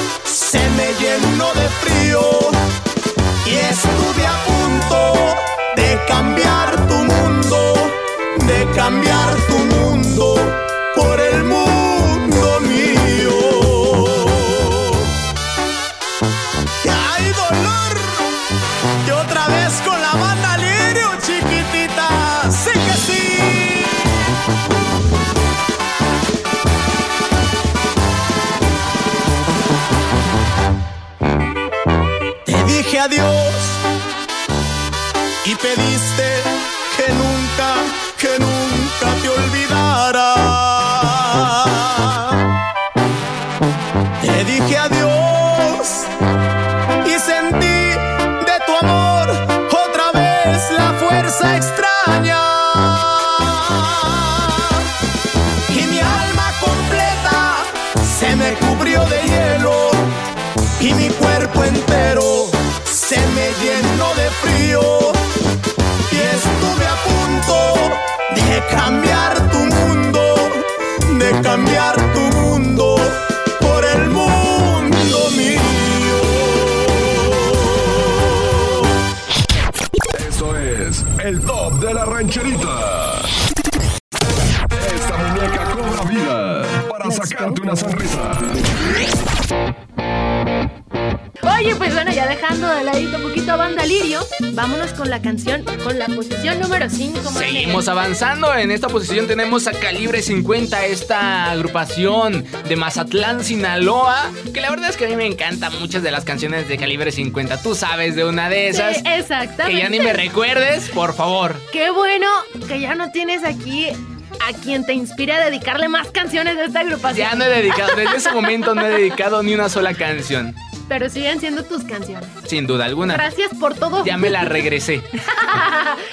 [94.55, 97.19] vámonos con la canción, con la posición número 5.
[97.37, 98.53] Seguimos avanzando.
[98.55, 104.31] En esta posición tenemos a Calibre 50, esta agrupación de Mazatlán, Sinaloa.
[104.53, 107.11] Que la verdad es que a mí me encantan muchas de las canciones de Calibre
[107.11, 107.61] 50.
[107.61, 108.97] Tú sabes de una de esas.
[108.97, 109.73] Sí, exactamente.
[109.73, 111.55] que ya ni me recuerdes, por favor.
[111.71, 112.27] Qué bueno
[112.67, 116.79] que ya no tienes aquí a quien te inspire a dedicarle más canciones de esta
[116.81, 117.29] agrupación.
[117.29, 120.55] Ya no he dedicado, desde ese momento no he dedicado ni una sola canción.
[120.87, 122.27] Pero siguen siendo tus canciones.
[122.47, 123.15] Sin duda alguna.
[123.15, 124.05] Gracias por todo.
[124.05, 125.01] Ya me la regresé.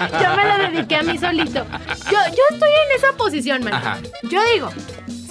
[0.00, 1.66] Yo me la dediqué a mí solito.
[2.10, 3.74] Yo, yo estoy en esa posición, man.
[3.74, 3.98] Ajá.
[4.30, 4.70] Yo digo,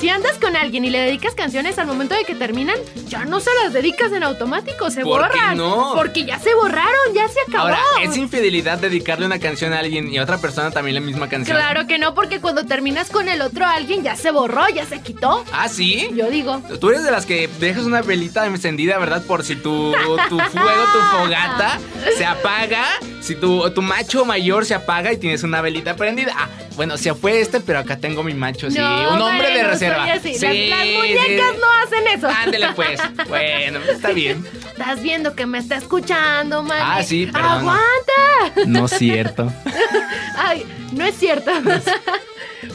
[0.02, 2.76] si andas con alguien y le dedicas canciones al momento de que terminan,
[3.08, 5.58] ya no se las dedicas en automático, se ¿Por qué borran.
[5.58, 5.94] no?
[5.96, 7.66] Porque ya se borraron, ya se acabó.
[7.66, 11.30] Ahora, ¿es infidelidad dedicarle una canción a alguien y a otra persona también la misma
[11.30, 11.56] canción?
[11.56, 15.02] Claro que no, porque cuando terminas con el otro alguien ya se borró, ya se
[15.02, 15.46] quitó.
[15.54, 16.10] ¿Ah, sí?
[16.16, 16.64] Yo digo.
[16.80, 19.24] Tú eres de las que dejas una velita encendida, ¿verdad?
[19.28, 19.94] Por si tu,
[20.30, 21.78] tu fuego, tu fogata
[22.18, 22.86] se apaga.
[23.22, 26.34] Si tu, tu macho mayor se apaga y tienes una velita prendida.
[26.36, 28.80] Ah, bueno, se fue este, pero acá tengo mi macho, sí.
[28.80, 29.91] No, un hombre de reserva.
[29.96, 30.36] Soy así.
[30.36, 30.98] Sí, las, las sí.
[30.98, 32.28] muñecas no hacen eso.
[32.28, 33.00] Ándele pues.
[33.28, 34.46] Bueno, está bien.
[34.72, 36.80] Estás viendo que me está escuchando, man.
[36.82, 37.52] Ah, sí, perdón.
[37.52, 38.68] ¡Aguanta!
[38.68, 39.52] No es cierto.
[40.38, 41.52] Ay, no es cierto.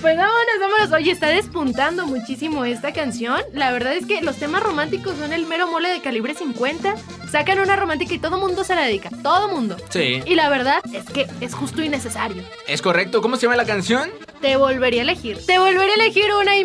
[0.00, 0.92] Pues vámonos, vámonos.
[0.92, 3.40] Oye, está despuntando muchísimo esta canción.
[3.52, 6.96] La verdad es que los temas románticos son el mero mole de calibre 50.
[7.30, 9.10] Sacan una romántica y todo mundo se la dedica.
[9.22, 9.76] Todo mundo.
[9.90, 10.22] Sí.
[10.26, 12.42] Y la verdad es que es justo y necesario.
[12.66, 13.22] ¿Es correcto?
[13.22, 14.10] ¿Cómo se llama la canción?
[14.40, 15.38] Te volvería a elegir.
[15.46, 16.55] Te volvería a elegir una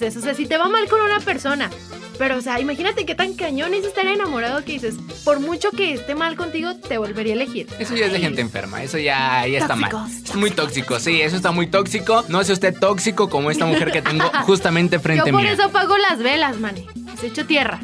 [0.00, 0.22] veces.
[0.22, 1.70] O sea, si te va mal con una persona.
[2.18, 5.94] Pero, o sea, imagínate qué tan cañón es estar enamorado que dices, por mucho que
[5.94, 7.66] esté mal contigo, te volvería a elegir.
[7.78, 9.90] Eso ya es de gente enferma, eso ya, ya está mal.
[9.90, 12.22] Tóxicos, Es muy tóxico, sí, eso está muy tóxico.
[12.28, 15.52] No sea usted tóxico como esta mujer que tengo justamente Yo frente por mía.
[15.52, 16.86] eso apago las velas, mane.
[17.18, 17.80] Se echo tierra.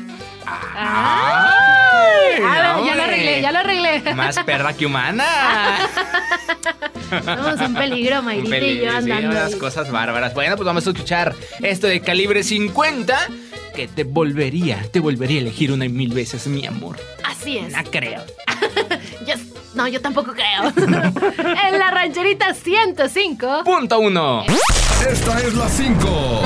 [0.46, 2.42] ¡Ay!
[2.44, 4.14] A ver, ya lo arreglé, ya lo arreglé.
[4.14, 5.24] Más perra que humana.
[7.08, 9.30] Somos un peligro, Un Mayrita y peligro, yo sí, andando.
[9.30, 10.34] unas cosas bárbaras.
[10.34, 13.18] Bueno, pues vamos a escuchar esto de calibre 50
[13.74, 16.96] que te volvería, te volvería a elegir una y mil veces, mi amor.
[17.24, 17.72] Así es.
[17.72, 18.22] No creo.
[19.26, 19.34] Yo-
[19.74, 20.72] no, yo tampoco creo.
[20.76, 23.62] en la rancherita 105.
[23.64, 24.42] Punto uno.
[25.06, 26.42] Esta es la 5.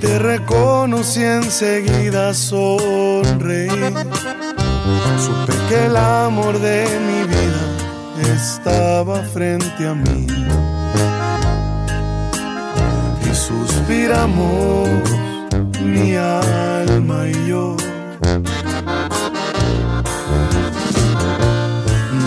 [0.00, 3.68] Te reconocí enseguida sonreí.
[5.18, 10.26] Supe que el amor de mi vida estaba frente a mí.
[13.30, 14.88] Y suspiramos
[15.82, 17.76] mi alma y yo.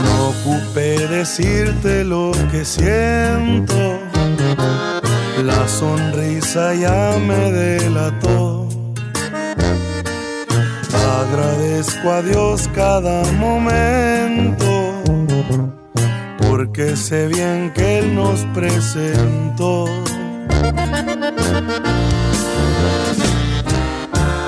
[0.03, 3.99] No ocupé decirte lo que siento.
[5.41, 8.67] La sonrisa ya me delató.
[11.21, 15.01] Agradezco a Dios cada momento,
[16.37, 19.85] porque sé bien que Él nos presentó.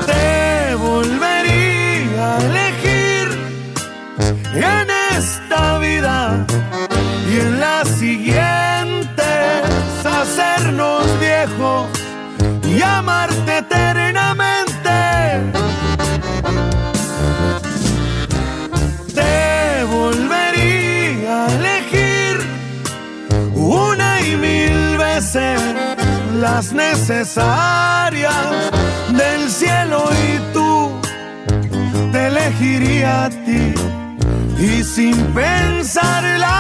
[0.06, 3.28] Te volvería a elegir
[12.76, 14.90] y amarte eternamente.
[19.14, 22.34] Te volvería a elegir
[23.54, 25.62] una y mil veces
[26.34, 28.46] las necesarias
[29.10, 31.00] del cielo y tú
[32.12, 33.74] te elegiría a ti
[34.60, 36.56] y sin pensarla.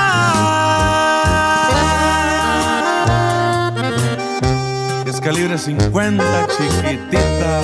[5.26, 7.61] Calibre 50, chiquitita.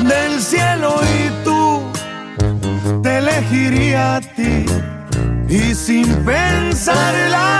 [0.00, 1.82] Del cielo y tú
[3.02, 4.64] te elegiría a ti
[5.48, 7.58] y sin pensarla.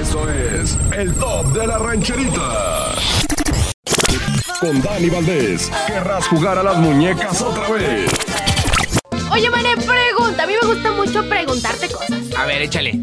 [0.00, 2.94] Eso es el top de la rancherita.
[4.60, 8.08] Con Dani Valdés, ¿querrás jugar a las muñecas otra vez?
[9.32, 10.44] Oye, Mané, pregunta.
[10.44, 12.20] A mí me gusta mucho preguntarte cosas.
[12.38, 13.00] A ver, échale.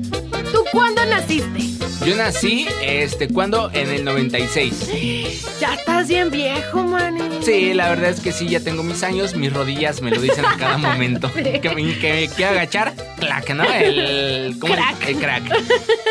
[2.05, 3.69] Yo nací, este, ¿cuándo?
[3.73, 5.59] En el 96.
[5.59, 7.21] Ya estás bien viejo, Mané.
[7.43, 10.43] Sí, la verdad es que sí, ya tengo mis años, mis rodillas me lo dicen
[10.45, 11.31] a cada momento.
[11.41, 11.59] Sí.
[11.59, 13.63] Que me, que me quiero agachar, clac, ¿no?
[13.63, 15.07] El, ¿cómo Crack.
[15.07, 15.43] El crack.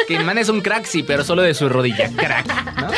[0.09, 2.47] Que el man es un crack, sí, pero solo de su rodilla, crack,
[2.81, 2.89] ¿no?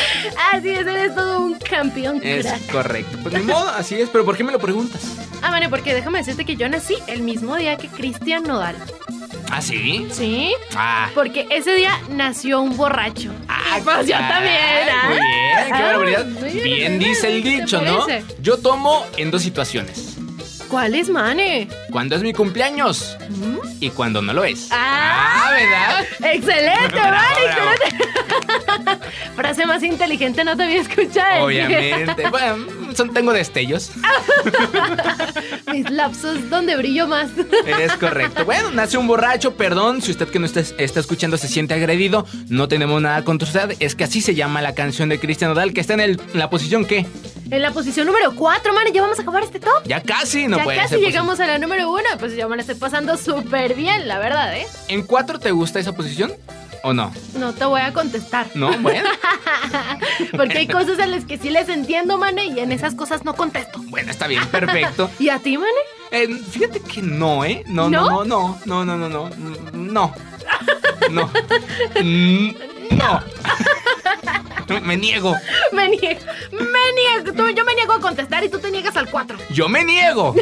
[0.52, 2.70] Así es, eres todo un campeón Es crack.
[2.72, 3.18] correcto.
[3.22, 5.02] Pues ni modo, así es, pero ¿por qué me lo preguntas?
[5.42, 8.76] Ah, Mané, porque déjame decirte que yo nací el mismo día que Cristian Nodal.
[9.54, 10.06] ¿Ah, sí?
[10.10, 10.54] ¿Sí?
[10.74, 11.10] Ah.
[11.14, 13.30] Porque ese día nació un borracho.
[13.48, 15.08] Ah, pues yo también, ¿ah?
[15.08, 16.26] Muy bien, qué Ah, barbaridad.
[16.64, 18.06] bien, dice el bien, ¿te dicho, ¿no?
[18.40, 20.16] Yo tomo en dos situaciones.
[20.68, 21.68] ¿Cuál es, Mane?
[21.90, 23.18] Cuando es mi cumpleaños
[23.78, 24.68] y cuando no lo es.
[24.70, 25.50] Ah.
[25.52, 26.06] ¿verdad?
[26.32, 29.00] ¡Excelente, Mane!
[29.36, 31.44] Frase más inteligente no te había escuchado.
[31.44, 32.26] Obviamente.
[32.30, 32.64] Bueno,
[32.96, 33.90] son, tengo destellos.
[35.72, 37.30] Mis lapsos donde brillo más.
[37.66, 38.44] Es correcto.
[38.44, 42.26] Bueno, nace un borracho, perdón, si usted que no está, está escuchando se siente agredido,
[42.48, 45.72] no tenemos nada contra usted, es que así se llama la canción de Cristian Nodal,
[45.72, 47.06] que está en, el- en la posición que
[47.50, 49.82] En la posición número 4, Mane, ya vamos a acabar este top.
[49.84, 52.02] ya casi no ya puede casi ser llegamos a la número 1.
[52.18, 54.66] Pues yo me la estoy pasando súper bien, la verdad, ¿eh?
[54.88, 56.32] ¿En cuatro te gusta esa posición
[56.82, 57.12] o no?
[57.38, 58.46] No te voy a contestar.
[58.54, 59.08] No, bueno.
[60.36, 63.34] Porque hay cosas en las que sí les entiendo, Mane, y en esas cosas no
[63.34, 63.80] contesto.
[63.86, 65.10] Bueno, está bien, perfecto.
[65.18, 65.70] ¿Y a ti, Mane?
[66.10, 67.62] Eh, fíjate que no, ¿eh?
[67.66, 68.24] No, no, ¿No?
[68.24, 69.30] no, no, no, no, no,
[69.72, 70.14] no, no.
[71.10, 71.30] No.
[72.02, 72.50] Mm,
[72.96, 73.22] No.
[74.80, 75.34] Me niego.
[75.72, 76.20] Me niego,
[76.50, 77.32] me niego.
[77.36, 79.38] Tú- yo me niego a contestar y tú te niegas al 4.
[79.50, 80.34] Yo me niego.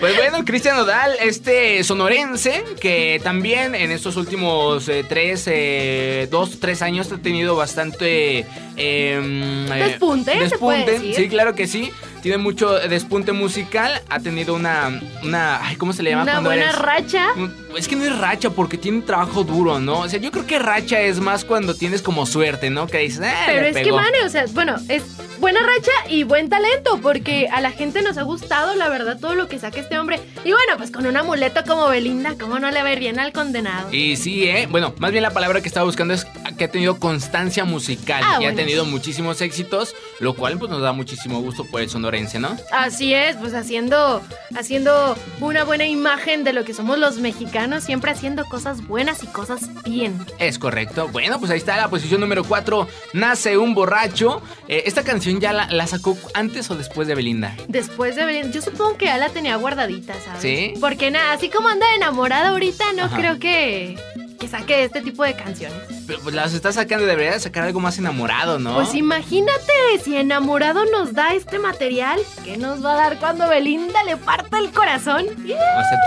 [0.00, 6.58] Pues bueno, Cristian Nodal, este sonorense, que también en estos últimos eh, tres, eh, dos,
[6.60, 8.46] tres años ha tenido bastante...
[8.76, 11.14] eh, Despunte, se puede Despunte, decir.
[11.16, 11.90] sí, claro que sí.
[12.22, 14.02] Tiene mucho despunte musical.
[14.08, 15.00] Ha tenido una...
[15.22, 17.26] una ay, ¿Cómo se le llama Una cuando buena eres- racha.
[17.76, 20.00] es que no es racha porque tiene un trabajo duro, ¿no?
[20.00, 22.86] O sea, yo creo que racha es más cuando tienes como suerte, ¿no?
[22.86, 23.96] Que dices, ah, Pero es que, pegó".
[23.96, 25.02] Mane, o sea, bueno, es
[25.38, 29.34] buena racha y buen talento, porque a la gente nos ha gustado, la verdad, todo
[29.34, 30.20] lo que saca este hombre.
[30.44, 33.18] Y bueno, pues con un amuleto como Belinda, ¿cómo no le va a ir bien
[33.18, 33.88] al condenado?
[33.92, 34.66] Y sí, ¿eh?
[34.70, 36.26] Bueno, más bien la palabra que estaba buscando es
[36.58, 40.82] que ha tenido constancia musical Ah, y ha tenido muchísimos éxitos, lo cual pues nos
[40.82, 41.88] da muchísimo gusto por el
[42.72, 44.22] Así es, pues haciendo,
[44.56, 49.26] haciendo una buena imagen de lo que somos los mexicanos, siempre haciendo cosas buenas y
[49.26, 50.18] cosas bien.
[50.38, 51.08] Es correcto.
[51.08, 54.42] Bueno, pues ahí está la posición número 4, Nace un borracho.
[54.68, 57.56] Eh, esta canción ya la, la sacó antes o después de Belinda.
[57.68, 60.42] Después de Belinda, yo supongo que ya la tenía guardadita, ¿sabes?
[60.42, 60.74] ¿Sí?
[60.80, 63.16] Porque nada, así como anda enamorada ahorita, no Ajá.
[63.16, 63.98] creo que,
[64.40, 65.78] que saque este tipo de canciones.
[66.06, 68.74] Pero pues las está sacando, debería de sacar algo más enamorado, ¿no?
[68.74, 69.72] Pues imagínate,
[70.02, 74.58] si enamorado nos da este material, ¿qué nos va a dar cuando Belinda le parta
[74.58, 75.26] el corazón?
[75.28, 75.98] O sea,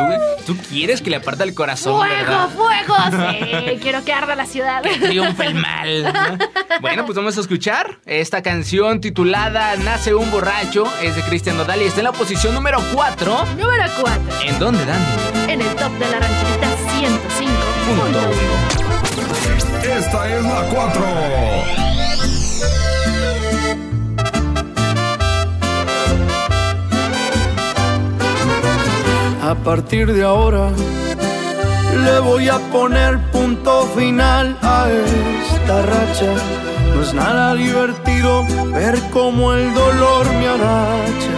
[0.46, 2.50] tú, tú quieres que le aparta el corazón, ¡Fuego, ¿verdad?
[2.50, 2.96] fuego!
[3.70, 4.82] Sí, quiero que arda la ciudad.
[4.82, 6.04] triunfa el mal.
[6.04, 6.38] ¿no?
[6.82, 10.86] Bueno, pues vamos a escuchar esta canción titulada Nace un borracho.
[11.02, 13.46] Es de Cristian Nodal y está en la posición número 4.
[13.58, 15.06] Número 4, ¿En dónde, Dani?
[15.52, 16.68] en el top de la rancherita
[17.84, 18.84] 105.1.
[19.98, 21.04] Esta es la 4.
[29.50, 30.70] A partir de ahora
[32.06, 36.34] le voy a poner punto final a esta racha.
[36.96, 41.36] No es nada divertido ver cómo el dolor me agacha.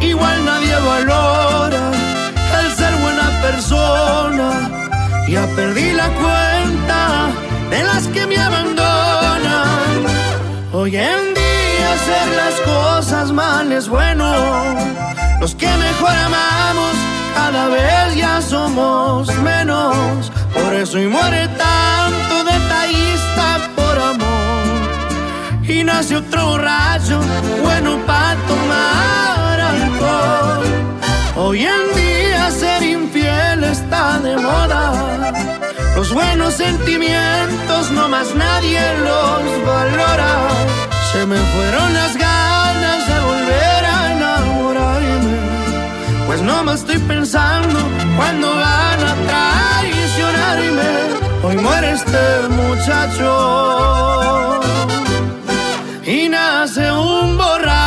[0.00, 1.92] Igual nadie valora
[2.60, 4.79] el ser buena persona.
[5.30, 7.28] Ya perdí la cuenta
[7.70, 10.04] de las que me abandonan.
[10.72, 14.34] Hoy en día hacer las cosas mal es bueno.
[15.40, 16.94] Los que mejor amamos
[17.36, 20.32] cada vez ya somos menos.
[20.52, 25.62] Por eso y muere tanto detallista por amor.
[25.62, 27.20] Y nace otro borracho
[27.62, 30.64] bueno para tomar alcohol.
[31.36, 33.19] Hoy en día ser infiel
[33.70, 35.32] está de moda.
[35.96, 40.32] Los buenos sentimientos no más nadie los valora.
[41.12, 45.38] Se me fueron las ganas de volver a enamorarme.
[46.26, 47.78] Pues no me estoy pensando
[48.16, 50.90] cuando van a traicionarme.
[51.62, 52.24] muere este
[52.60, 53.30] muchacho
[56.06, 57.79] y nace un borracho.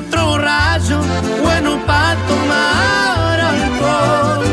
[0.00, 1.00] Otro borracho,
[1.42, 4.44] bueno para tomar alcohol.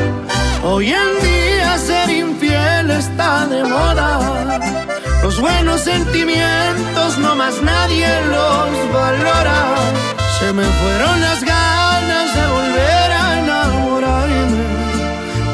[0.63, 4.59] Hoy en día ser infiel está de moda.
[5.23, 9.59] Los buenos sentimientos no más nadie los valora.
[10.39, 14.63] Se me fueron las ganas de volver a enamorarme.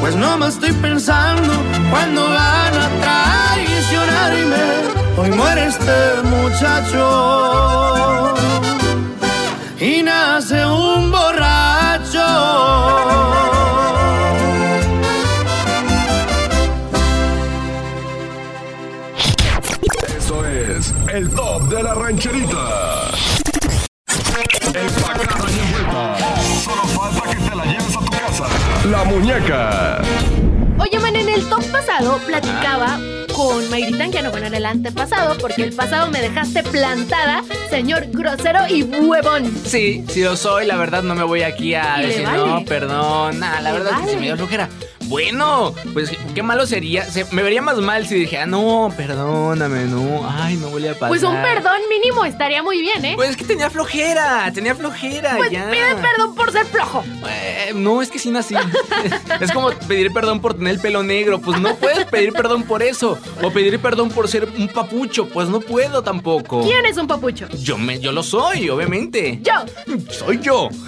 [0.00, 1.52] Pues no me estoy pensando
[1.90, 4.64] cuando van a traicionarme.
[5.16, 7.64] Hoy muere este muchacho
[9.94, 12.26] y nace un borracho.
[20.18, 23.10] Eso es el top de la rancherita.
[24.74, 26.16] Empacada y envuelta.
[26.64, 28.44] Solo falta que te la lleves a tu casa.
[28.90, 29.83] La muñeca.
[33.74, 38.60] Con Mayrita Anquiano, bueno, en el antepasado, porque el pasado me dejaste plantada, señor grosero
[38.68, 39.52] y huevón.
[39.66, 42.38] Sí, sí lo soy, la verdad no me voy aquí a decir, vale.
[42.38, 44.16] no, perdón, nah, la Le verdad que sí vale.
[44.16, 44.68] me dio flojera.
[45.06, 50.26] Bueno, pues qué malo sería, se- me vería más mal si dijera, no, perdóname, no,
[50.28, 51.08] ay, no voy a pasar.
[51.08, 53.12] Pues un perdón mínimo estaría muy bien, ¿eh?
[53.16, 55.70] Pues es que tenía flojera, tenía flojera, Pues ya.
[55.70, 57.04] pide perdón por ser flojo.
[57.28, 58.54] Eh, no, es que sí nací.
[59.40, 61.40] es como pedir perdón por tener el pelo negro.
[61.40, 63.18] Pues no puedes pedir perdón por eso.
[63.42, 65.28] O pedir perdón por ser un papucho.
[65.28, 66.62] Pues no puedo tampoco.
[66.62, 67.46] ¿Quién es un papucho?
[67.58, 69.40] Yo, me, yo lo soy, obviamente.
[69.42, 69.52] Yo.
[70.10, 70.68] Soy yo.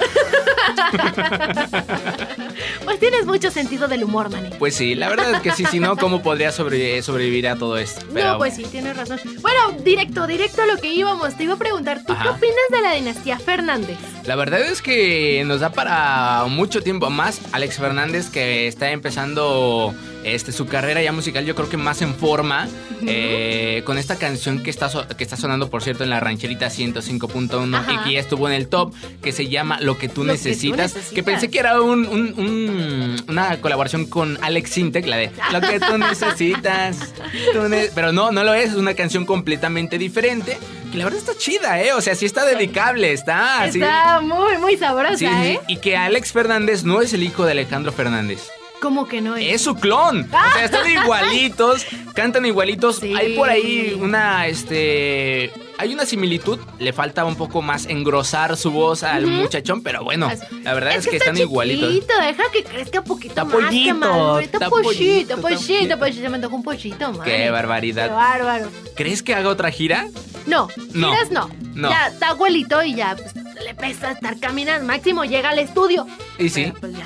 [2.98, 4.50] Pues tienes mucho sentido del humor, mané.
[4.58, 7.76] Pues sí, la verdad es que sí, si no, ¿cómo podría sobre- sobrevivir a todo
[7.76, 8.00] esto?
[8.14, 9.20] Pero no, pues sí, tienes razón.
[9.42, 11.36] Bueno, directo, directo a lo que íbamos.
[11.36, 13.98] Te iba a preguntar, ¿tú qué opinas de la dinastía Fernández?
[14.24, 17.38] La verdad es que nos da para mucho tiempo más.
[17.52, 19.94] Alex Fernández, que está empezando
[20.34, 22.68] este, su carrera ya musical, yo creo que más en forma.
[23.06, 26.70] eh, con esta canción que está, so- que está sonando, por cierto, en la rancherita
[26.70, 27.92] 105.1 Ajá.
[27.92, 30.38] y que ya estuvo en el top, que se llama Lo que tú, Lo que
[30.38, 35.16] tú necesitas, que pensé que era un- un- un- una colaboración con Alex Sintek, la
[35.18, 37.12] de Lo que tú necesitas.
[37.52, 40.56] tú ne- Pero no, no lo es, es una canción completamente diferente.
[40.90, 41.92] Que la verdad está chida, ¿eh?
[41.92, 43.80] O sea, sí está dedicable, está así.
[43.80, 45.60] Está muy, muy sabrosa, sí, ¿eh?
[45.68, 48.48] Y que Alex Fernández no es el hijo de Alejandro Fernández.
[48.80, 49.54] ¿Cómo que no es?
[49.54, 50.22] Es su clon.
[50.28, 52.96] O sea, están igualitos, cantan igualitos.
[52.96, 53.14] Sí.
[53.16, 55.50] Hay por ahí una, este...
[55.78, 56.58] Hay una similitud.
[56.78, 60.30] Le falta un poco más engrosar su voz al muchachón, pero bueno,
[60.62, 61.92] la verdad es, que, está están igualitos.
[61.92, 63.56] deja que crezca poquito Está más.
[63.56, 64.38] que pollito.
[64.40, 65.98] Está pollito, pollito, pollito, está pollito.
[65.98, 66.20] pollito.
[66.22, 67.24] Se me antojó un pollito, man.
[67.24, 68.06] Qué barbaridad.
[68.08, 68.70] Qué bárbaro.
[68.94, 70.08] ¿Crees que haga otra gira?
[70.46, 71.10] No, No.
[71.12, 71.50] giras no.
[71.74, 71.90] No.
[71.90, 74.86] Ya está abuelito y ya pues, le pesa estar caminando.
[74.86, 76.06] Máximo llega al estudio.
[76.38, 76.72] Y sí.
[76.72, 77.04] Pero, pues ya.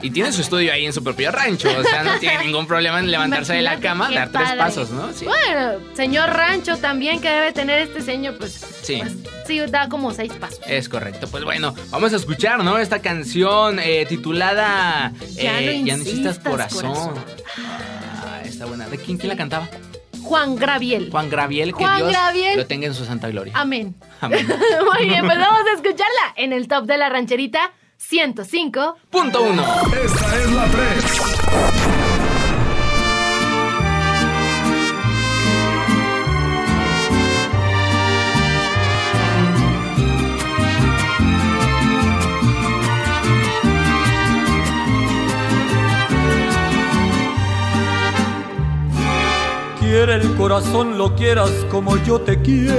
[0.00, 1.68] Y tiene su estudio ahí en su propio rancho.
[1.76, 5.12] O sea, no tiene ningún problema en levantarse de la cama, dar tres pasos, ¿no?
[5.12, 5.24] Sí.
[5.24, 8.98] Bueno, señor rancho también que debe tener este señor, pues Sí.
[9.00, 9.12] pues,
[9.46, 10.60] sí, da como seis pasos.
[10.66, 11.26] Es correcto.
[11.28, 12.78] Pues bueno, vamos a escuchar, ¿no?
[12.78, 16.92] Esta canción eh, titulada Ya no eh, no corazón.
[16.92, 17.14] corazón.
[17.56, 18.88] Ah, está buena.
[18.88, 19.68] ¿De quién, quién la cantaba?
[20.22, 21.08] Juan Graviel.
[21.10, 22.56] Juan Graviel, que Juan Dios Graviel.
[22.58, 23.52] lo tenga en su santa gloria.
[23.56, 23.94] Amén.
[24.20, 24.46] Amén.
[24.98, 28.96] Muy bien, pues vamos a escucharla en el top de la rancherita 105.
[29.10, 29.62] Punto uno.
[30.02, 31.04] Esta es la 3.
[49.80, 52.74] Quiere el corazón, lo quieras como yo te quiero.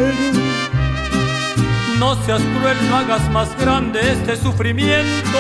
[2.00, 5.38] No seas cruel, no hagas más grande este sufrimiento.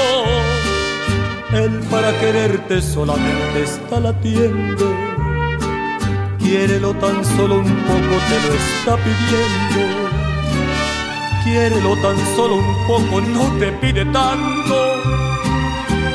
[1.53, 4.93] Él para quererte solamente está latiendo.
[6.37, 10.09] Quiérelo tan solo un poco, te lo está pidiendo.
[11.45, 14.75] Quiérelo tan solo un poco, no te pide tanto.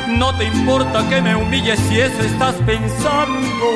[0.09, 3.66] No te importa que me humilles si eso estás pensando.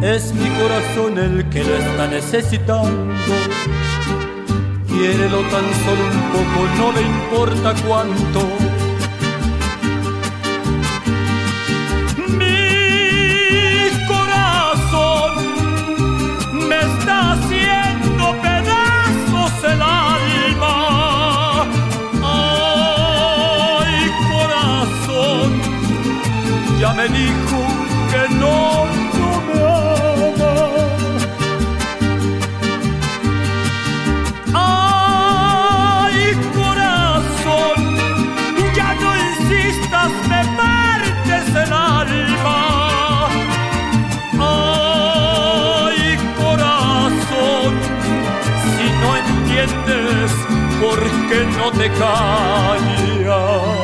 [0.00, 3.14] Es mi corazón el que lo está necesitando.
[4.96, 8.40] Quiérelo tan solo un poco, no le importa cuánto.
[12.38, 15.32] Mi corazón
[16.68, 20.76] me está haciendo pedazos el alma.
[22.22, 23.94] Ay,
[24.30, 25.48] corazón,
[26.78, 27.73] ya me dijo
[51.84, 53.74] te callas?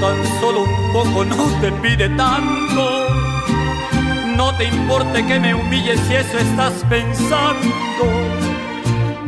[0.00, 2.99] Tan solo un poco, no te pide tanto.
[4.60, 8.04] Te importe que me humilles si eso estás pensando.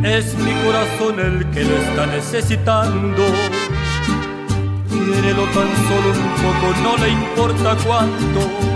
[0.04, 3.24] Es mi corazón el que lo está necesitando.
[4.90, 8.71] Quiérelo tan solo un poco, no le importa cuánto.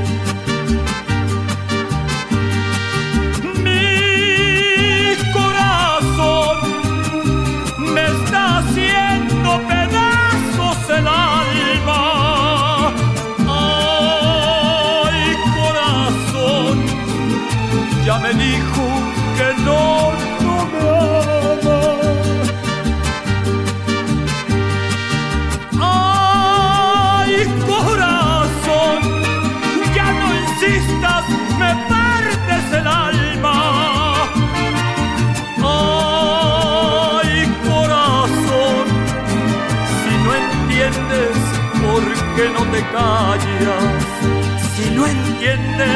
[44.75, 45.87] Si no entiendes,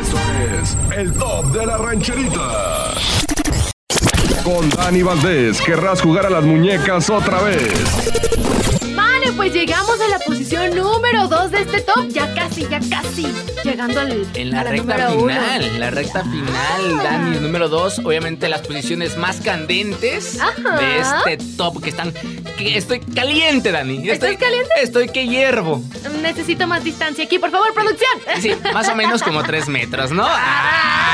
[0.00, 0.18] Eso
[0.60, 2.94] es el top de la rancherita.
[4.42, 8.25] Con Dani Valdés, querrás jugar a las muñecas otra vez.
[11.66, 12.08] Este top.
[12.08, 13.26] Ya casi, ya casi.
[13.64, 18.60] Llegando al, En la a recta final, la recta final, Dani, número 2, obviamente las
[18.62, 20.78] posiciones más candentes Ajá.
[20.78, 22.12] de este top que están...
[22.56, 23.96] que estoy caliente, Dani.
[24.08, 24.70] ¿Estás Estoy caliente?
[24.82, 25.82] Estoy que hiervo.
[26.22, 28.10] Necesito más distancia aquí, por favor, producción.
[28.40, 30.24] Sí, más o menos como 3 metros, ¿no?
[30.26, 31.05] Ah.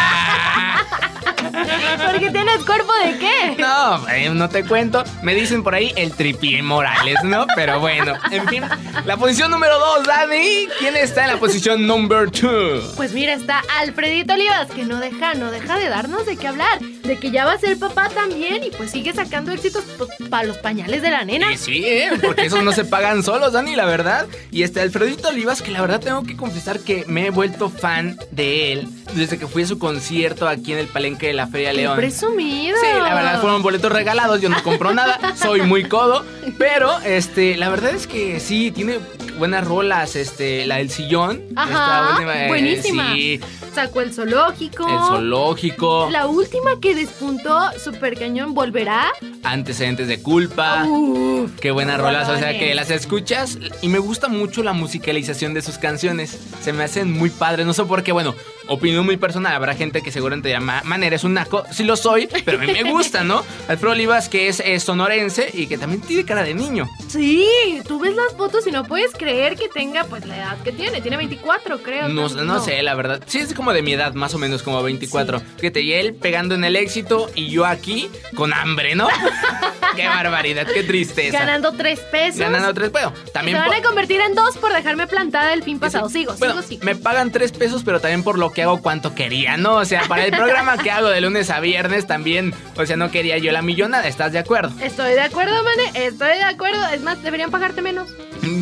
[2.11, 3.57] Porque tienes cuerpo de qué?
[3.59, 5.05] No, eh, no te cuento.
[5.23, 7.47] Me dicen por ahí el tripié Morales, ¿no?
[7.55, 8.65] Pero bueno, en fin.
[9.05, 10.69] La posición número 2, Dani.
[10.79, 12.95] ¿Quién está en la posición number 2?
[12.97, 16.79] Pues mira, está Alfredito Olivas, que no deja, no deja de darnos de qué hablar.
[17.05, 19.84] De que ya va a ser papá también y pues sigue sacando éxitos
[20.30, 21.53] para los pañales de la nena.
[21.53, 22.11] Y sí, ¿eh?
[22.22, 24.26] Porque esos no se pagan solos, Dani, la verdad.
[24.50, 28.18] Y este Alfredito Olivas, que la verdad tengo que confesar que me he vuelto fan
[28.30, 31.70] de él desde que fui a su concierto aquí en el Palenque de la Feria
[31.70, 31.96] ¡Qué León.
[31.96, 32.76] presumido!
[32.80, 36.24] Sí, la verdad fueron boletos regalados, yo no compro nada, soy muy codo,
[36.59, 38.98] pero este, la verdad es que sí, tiene
[39.43, 41.43] buenas rolas, este, la del sillón.
[41.57, 43.12] Ajá, última, eh, buenísima.
[43.12, 43.40] sí,
[43.74, 44.86] Sacó el zoológico.
[44.86, 49.11] el zoológico, La última que despuntó Super Cañón volverá.
[49.43, 50.84] antecedentes de culpa.
[50.86, 55.55] Uf, Qué buenas rolas, o sea que las escuchas y me gusta mucho la musicalización
[55.55, 56.38] de sus canciones.
[56.62, 58.36] Se me hacen muy padres, no sé por qué, bueno,
[58.69, 62.29] opinión muy personal, habrá gente que seguramente llama, man, eres un naco, sí lo soy,
[62.45, 63.45] pero a mí me gusta, ¿no?
[63.69, 66.89] Alfredo Olivas que es, sonorense y que también tiene cara de niño.
[67.09, 67.47] Sí,
[67.87, 71.01] tú ves las fotos y no puedes creer que tenga pues la edad que tiene.
[71.01, 72.09] Tiene 24, creo.
[72.09, 73.23] No, no sé, la verdad.
[73.27, 75.41] Sí, es como de mi edad, más o menos como 24.
[75.59, 79.09] Fíjate, y él pegando en el éxito y yo aquí con hambre, ¿no?
[79.97, 81.39] qué barbaridad, qué tristeza.
[81.39, 82.39] Ganando tres pesos.
[82.41, 85.63] Ganando tres, bueno, Se también van por- a convertir en dos por dejarme plantada el
[85.63, 86.09] fin pasado.
[86.09, 86.85] Sigo, Bueno, sigo, sigo.
[86.85, 89.77] me pagan tres pesos, pero también por lo que hago cuanto quería, ¿no?
[89.77, 93.11] O sea, para el programa que hago de lunes a viernes también, o sea, no
[93.11, 94.73] quería yo la millonada, ¿estás de acuerdo?
[94.83, 96.07] Estoy de acuerdo, Mane.
[96.07, 96.87] Estoy de acuerdo.
[96.89, 98.09] Es más, deberían pagarte menos.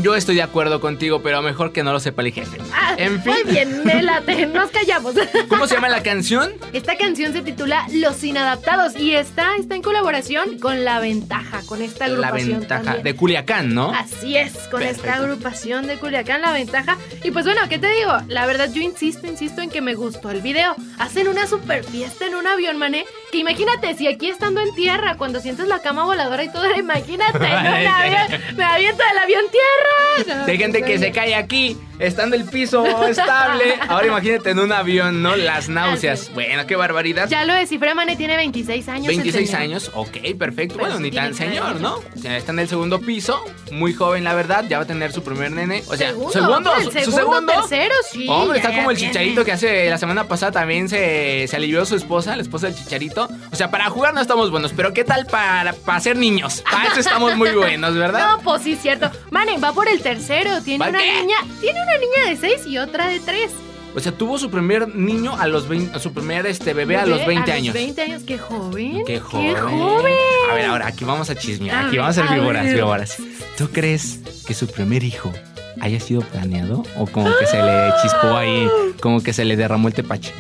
[0.03, 2.59] Yo estoy de acuerdo contigo, pero mejor que no lo sepa el jefe.
[2.75, 3.33] Ah, En fin.
[3.33, 4.47] Muy bien, me late.
[4.47, 5.15] Nos callamos.
[5.49, 6.53] ¿Cómo se llama la canción?
[6.75, 11.81] Esta canción se titula Los Inadaptados y está, está en colaboración con La Ventaja, con
[11.81, 13.05] esta La agrupación ventaja también.
[13.05, 13.93] de Culiacán, ¿no?
[13.93, 16.99] Así es, con esta agrupación de Culiacán, La Ventaja.
[17.25, 18.13] Y pues bueno, ¿qué te digo?
[18.29, 20.75] La verdad yo insisto, insisto en que me gustó el video.
[20.99, 25.17] Hacen una super fiesta en un avión, mané, Que imagínate, si aquí estando en tierra,
[25.17, 29.43] cuando sientes la cama voladora y todo, imagínate, en un avión, me aviento del avión
[29.51, 30.45] tierra.
[30.47, 33.77] Hay gente que se cae aquí, estando el piso estable.
[33.89, 35.37] Ahora imagínate en un avión, ¿no?
[35.37, 36.33] Las náuseas.
[36.35, 37.29] Bueno, qué barbaridad.
[37.29, 39.09] Ya lo descifré, Mane, tiene 26 años.
[39.09, 39.63] el 26 señor.
[39.63, 40.75] años, ok, perfecto.
[40.77, 42.01] Pues bueno, ni tan señor, ¿no?
[42.25, 45.53] está en el segundo piso, muy joven, la verdad, ya va a tener su primer
[45.53, 45.83] nene.
[45.89, 47.53] O sea, Segundo, segundo, el su, su segundo, segundo.
[47.69, 49.13] tercero, sí, Hombre, está como el tiene.
[49.13, 52.77] chicharito que hace la semana pasada también se, se alivió su esposa, la esposa del
[52.77, 53.20] chicharito.
[53.53, 56.63] O sea, para jugar no estamos buenos, pero ¿qué tal para, para ser niños?
[56.71, 58.21] Para eso estamos muy buenos, ¿verdad?
[58.37, 59.11] No, pues sí, cierto.
[59.31, 60.61] Mane, va por el tercero.
[60.63, 61.37] Tiene ¿Va una niña.
[61.61, 63.51] Tiene una niña de 6 y otra de 3.
[63.95, 67.27] O sea, tuvo su primer niño a los 20, su primer este bebé a los
[67.27, 67.75] 20 años.
[67.75, 69.03] 20 años, qué joven.
[69.05, 69.55] Qué joven.
[69.55, 70.15] Qué joven.
[70.49, 72.65] A ver, ahora aquí vamos a chismear, A aquí ver, vamos a hacer a víboras,
[72.67, 72.75] ver.
[72.77, 73.17] víboras.
[73.59, 75.33] ¿Tú crees que su primer hijo
[75.81, 78.69] haya sido planeado o como que se le chispó ahí,
[79.01, 80.33] como que se le derramó el tepache?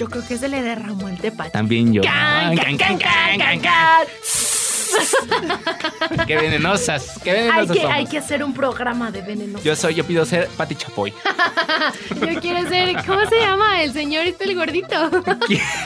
[0.00, 1.50] Yo creo que se le derramó el tepache.
[1.50, 2.00] También yo.
[2.00, 4.06] Can, can, can, can, can, can.
[6.26, 9.60] Qué venenosas, qué Hay venenosas que, hay que hacer un programa de veneno.
[9.62, 11.12] Yo soy, yo pido ser Pati Chapoy.
[12.18, 12.96] Yo quiero ser.
[13.04, 13.82] ¿Cómo se llama?
[13.82, 14.96] El señor este, el gordito.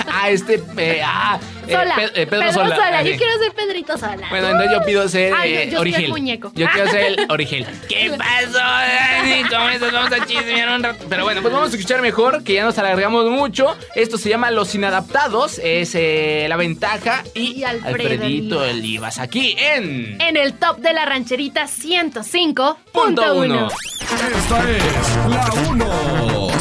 [0.07, 1.41] ah, este, eh, ah,
[1.73, 1.95] Sola.
[1.97, 3.03] Pe- eh, Pedro, Sola.
[3.03, 4.27] Yo Eh, quiero ser Pedrito Sola.
[4.31, 6.09] Bueno, entonces yo pido ser Ay, yo- eh, yo soy el Origel.
[6.11, 6.53] muñeco.
[6.55, 7.67] Yo quiero ser el Origel.
[7.89, 9.43] ¿Qué pasó, Dani?
[9.51, 9.93] ¿Cómo estás?
[9.93, 11.05] Vamos a chismear un rato.
[11.09, 13.77] Pero bueno, pues vamos a escuchar mejor, que ya nos alargamos mucho.
[13.95, 15.61] Esto se llama Los Inadaptados.
[15.62, 17.23] Es eh, la ventaja.
[17.35, 19.19] Y, Y Alfredo Alfredito Olivas.
[19.19, 20.21] Aquí en.
[20.21, 22.77] En el top de la rancherita 105.1.
[22.93, 23.69] Punto uno.
[24.03, 26.53] Esta es la 1.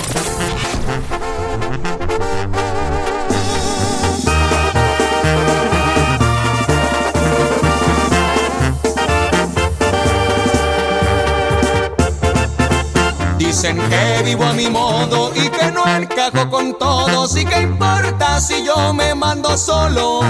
[13.53, 18.41] Dicen que vivo a mi modo y que no encajo con todos y que importa
[18.41, 20.21] si yo me mando solo.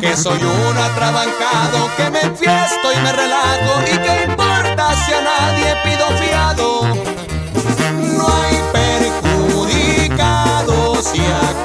[0.00, 5.20] Que soy un atrabancado, que me enfiesto y me relajo y que importa si a
[5.20, 6.80] nadie pido fiado.
[8.16, 11.62] No hay perjudicados y a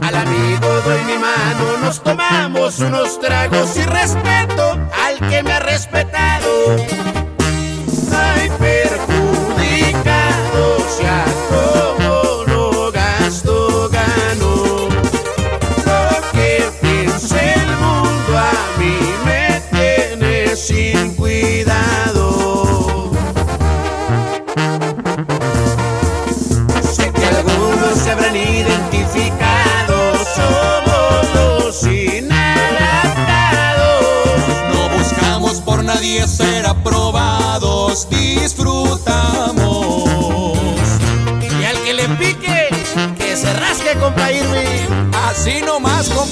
[0.00, 5.60] Al amigo doy mi mano, nos tomamos unos tragos y respeto al que me ha
[5.60, 7.03] respetado.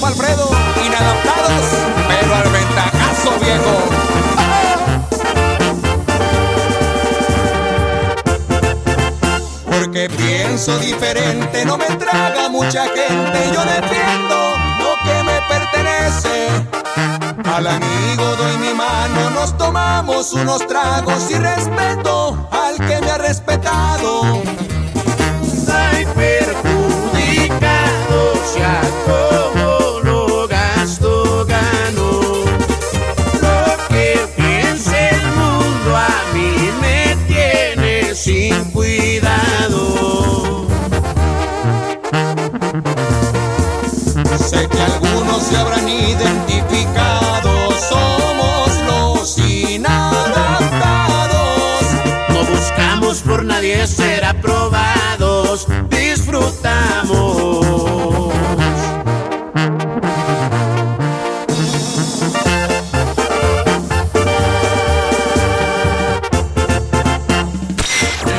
[0.05, 0.49] Alfredo,
[0.85, 1.63] inadaptados,
[2.07, 3.89] pero al ventajazo viejo.
[9.71, 16.49] Porque pienso diferente, no me traga mucha gente, yo defiendo lo que me pertenece.
[17.45, 23.17] Al amigo doy mi mano, nos tomamos unos tragos y respeto al que me ha
[23.17, 24.41] respetado.
[25.71, 28.81] Hay perjudicados ya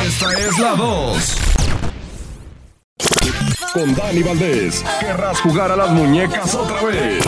[0.05, 1.35] Esta es la 2.
[3.73, 4.83] Con Dani Valdés.
[4.99, 7.23] ¿Querrás jugar a las muñecas otra vez?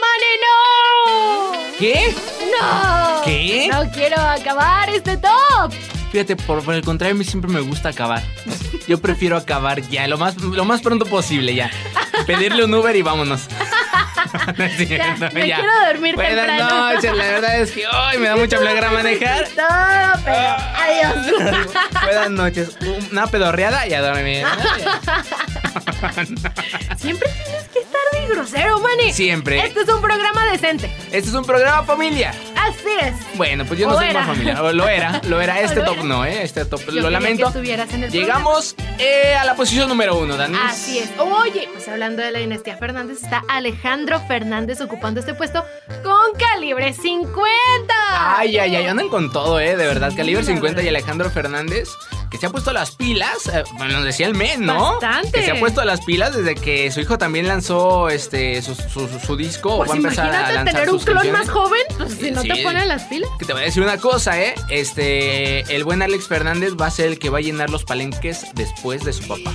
[0.00, 1.52] ¡Mane, no!
[1.78, 2.14] ¿Qué?
[2.60, 3.22] ¡No!
[3.24, 3.68] ¿Qué?
[3.72, 5.72] No quiero acabar este top.
[6.12, 8.22] Fíjate, por, por el contrario, a mí siempre me gusta acabar.
[8.86, 11.70] Yo prefiero acabar ya, lo más, lo más pronto posible ya.
[12.26, 13.42] Pedirle un Uber y vámonos.
[14.58, 15.56] No es cierto, Ya, me ya.
[15.56, 16.92] quiero dormir Buenas temprano.
[16.92, 19.44] noches, la verdad es que hoy me da mucha flojera manejar.
[19.48, 21.66] Todo, pero adiós.
[22.04, 22.76] Buenas noches.
[23.12, 24.44] Una pedorreada y a dormir.
[26.96, 29.12] Siempre tienes que estar de grosero, Manny.
[29.12, 29.64] Siempre.
[29.64, 30.90] Este es un programa decente.
[31.12, 32.34] Este es un programa familia.
[32.68, 33.14] Así es.
[33.36, 34.20] Bueno, pues yo no O soy era.
[34.20, 34.74] más familiar.
[34.74, 35.60] Lo era, lo era.
[35.60, 36.04] Este lo top era.
[36.04, 36.42] no, ¿eh?
[36.42, 37.42] Este top Yo lo lamento.
[37.44, 40.56] que estuvieras en el Llegamos eh, a la posición número uno, Dani.
[40.64, 41.10] Así es.
[41.18, 45.64] Oye, pues hablando de la dinastía Fernández, está Alejandro Fernández ocupando este puesto
[46.02, 47.94] con calibre 50.
[48.38, 49.76] Ay, ay, ay, andan con todo, ¿eh?
[49.76, 50.12] De verdad.
[50.16, 50.88] Calibre la 50 y.
[50.88, 51.88] Alejandro Fernández,
[52.30, 53.46] que se ha puesto las pilas.
[53.52, 54.92] eh, bueno, nos decía el men, ¿no?
[55.00, 55.30] Bastante.
[55.32, 59.08] Que se ha puesto las pilas desde que su hijo también lanzó este su, su-
[59.08, 59.76] su- su disco.
[59.78, 62.48] Pues va a empezar a lanzar tener un clon más joven, pues si no Sí.
[62.48, 63.30] te ponen las pilas.
[63.38, 64.54] Que te voy a decir una cosa, ¿eh?
[64.68, 68.46] Este, el buen Alex Fernández va a ser el que va a llenar los palenques
[68.54, 69.52] después de su papá.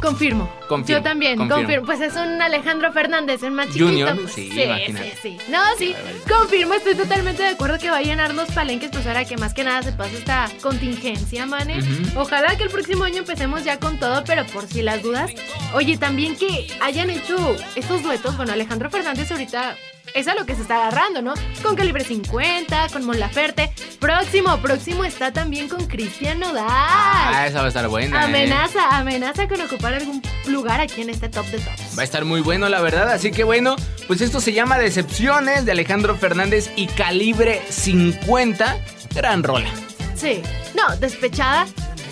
[0.00, 0.48] Confirmo.
[0.68, 1.62] Confirmo, Yo también, confirmo.
[1.62, 1.86] confirmo.
[1.86, 3.86] Pues es un Alejandro Fernández, el más chiquito.
[3.86, 5.10] Junior, pues, sí, sí, imagínate.
[5.20, 5.50] sí, sí.
[5.50, 5.94] No, sí.
[6.28, 9.54] Confirmo, estoy totalmente de acuerdo que va a llenar los palenques, pues ahora que más
[9.54, 11.78] que nada se pasa esta contingencia, mane.
[11.80, 12.20] Ujú.
[12.20, 15.30] Ojalá que el próximo año empecemos ya con todo, pero por si las dudas.
[15.74, 18.36] Oye, también que hayan hecho estos duetos.
[18.36, 19.74] Bueno, Alejandro Fernández ahorita
[20.14, 21.34] es a lo que se está agarrando, ¿no?
[21.62, 23.72] Con Calibre 50, con Mon Laferte.
[24.00, 26.66] Próximo, próximo está también con Cristian Nodal.
[26.68, 28.20] Ah, esa va a estar buena.
[28.20, 28.24] ¿eh?
[28.24, 31.98] Amenaza, amenaza con ocupar algún lugar aquí en este top de tops.
[31.98, 33.10] Va a estar muy bueno, la verdad.
[33.10, 38.76] Así que bueno, pues esto se llama Decepciones de Alejandro Fernández y Calibre 50.
[39.14, 39.68] Gran rola.
[40.14, 40.42] Sí.
[40.74, 41.66] No, despechada.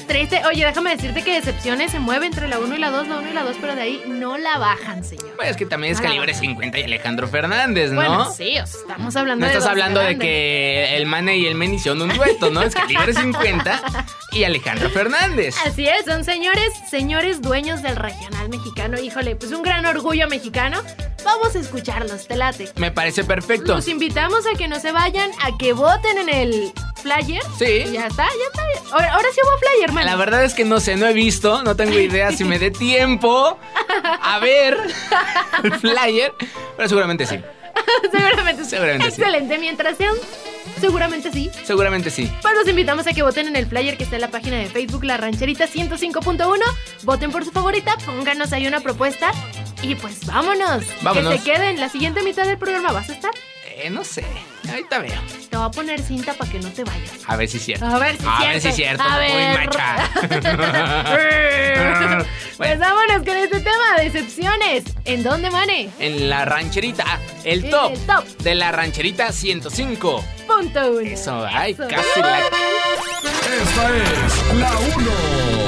[0.06, 0.40] Triste.
[0.46, 3.30] Oye, déjame decirte que Decepciones se mueve entre la 1 y la 2, la 1
[3.30, 5.34] y la 2, pero de ahí no la bajan, señor.
[5.36, 6.02] Pues es que también es Ah.
[6.04, 7.96] Calibre 50 y Alejandro Fernández, ¿no?
[7.96, 11.36] Bueno, sí, o sea, estamos hablando No de estás dos hablando de que el Mane
[11.38, 12.62] y el Men hicieron un dueto, ¿no?
[12.62, 13.82] Es Calibre 50
[14.32, 15.56] y Alejandro Fernández.
[15.64, 18.98] Así es, son señores, señores dueños del regional mexicano.
[19.00, 20.80] Híjole, pues un gran orgullo mexicano.
[21.24, 22.70] Vamos a escucharlos, te late.
[22.76, 23.74] Me parece perfecto.
[23.74, 27.42] Los invitamos a que no se vayan, a que voten en el flyer.
[27.58, 27.64] Sí.
[27.88, 28.92] Y Ya está, ya está.
[28.94, 31.76] Ahora, ahora sí hubo flyer, La verdad es que no sé, no he visto, no
[31.76, 33.58] tengo idea si me dé tiempo
[34.22, 34.76] a ver
[35.62, 36.32] el flyer,
[36.76, 37.40] pero seguramente sí.
[38.10, 38.70] seguramente sí.
[38.70, 39.20] Seguramente sí.
[39.22, 40.14] Excelente, mientras sean,
[40.80, 41.50] seguramente sí.
[41.64, 42.30] Seguramente sí.
[42.42, 44.66] Pues los invitamos a que voten en el flyer que está en la página de
[44.66, 46.60] Facebook La Rancherita 105.1.
[47.02, 49.32] Voten por su favorita, pónganos ahí una propuesta
[49.82, 50.84] y pues vámonos.
[51.02, 51.32] Vámonos.
[51.32, 51.80] Que se queden.
[51.80, 53.32] La siguiente mitad del programa vas a estar.
[53.76, 54.24] Eh, no sé,
[54.70, 55.20] ahorita veo.
[55.50, 57.10] Te voy a poner cinta para que no te vayas.
[57.26, 57.86] A ver si es cierto.
[57.86, 58.52] A ver si es A cierto.
[58.52, 59.02] ver si es cierto.
[59.02, 59.18] A
[59.54, 60.10] macha.
[62.56, 64.84] Pues vámonos con este tema, decepciones.
[65.04, 65.90] ¿En dónde, Mane?
[65.98, 68.24] En la rancherita, ah, el top, el top.
[68.38, 70.24] de la rancherita 105.
[70.46, 71.00] Punto uno.
[71.00, 71.86] Eso, ay, Eso.
[71.86, 72.38] casi la...
[72.38, 75.65] Esta es la 1.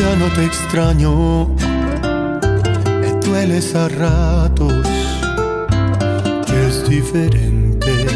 [0.00, 1.48] Ya no te extraño,
[3.00, 4.72] me dueles a ratos,
[6.46, 8.06] que es diferente.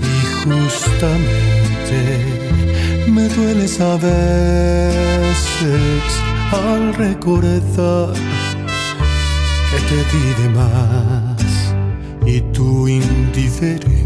[0.00, 1.98] Y justamente
[3.08, 5.34] me dueles a veces
[6.50, 8.14] al recordar
[9.68, 11.74] que te di de más
[12.24, 14.02] y tú indiferente.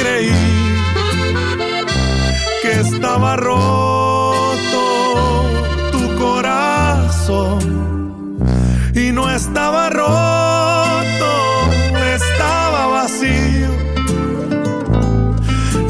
[0.00, 0.32] Creí
[2.62, 4.82] que estaba roto
[5.92, 7.58] tu corazón.
[8.94, 11.32] Y no estaba roto,
[12.16, 13.70] estaba vacío.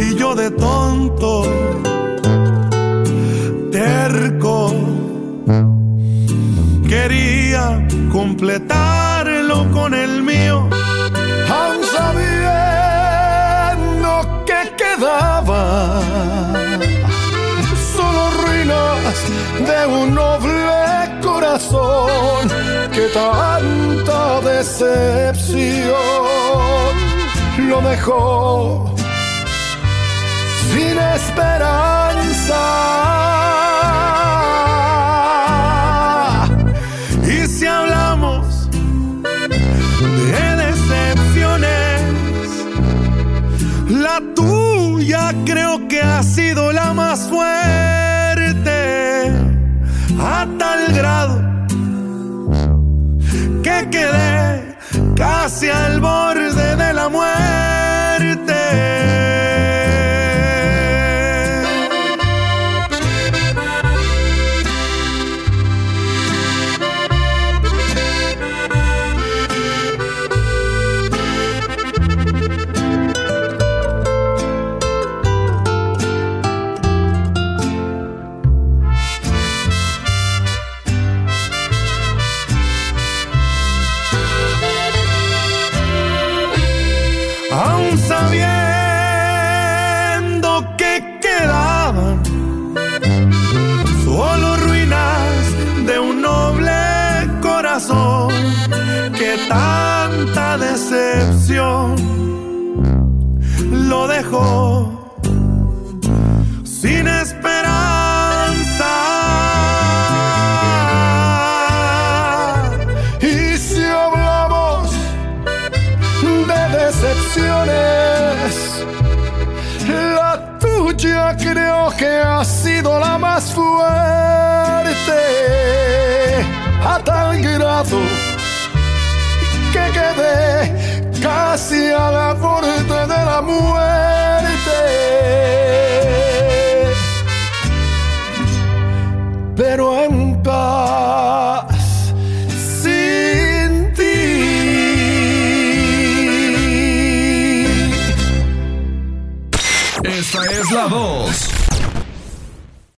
[0.00, 1.44] Y yo de tonto,
[3.70, 4.74] terco,
[6.88, 8.99] quería completarlo
[19.58, 22.48] de un noble corazón
[22.92, 25.94] que tanta decepción
[27.68, 28.94] lo dejó
[30.72, 32.62] sin esperanza.
[37.26, 38.68] Y si hablamos
[40.30, 42.02] de decepciones,
[43.88, 46.22] la tuya creo que ha
[55.50, 57.49] casi al borde de la muerte.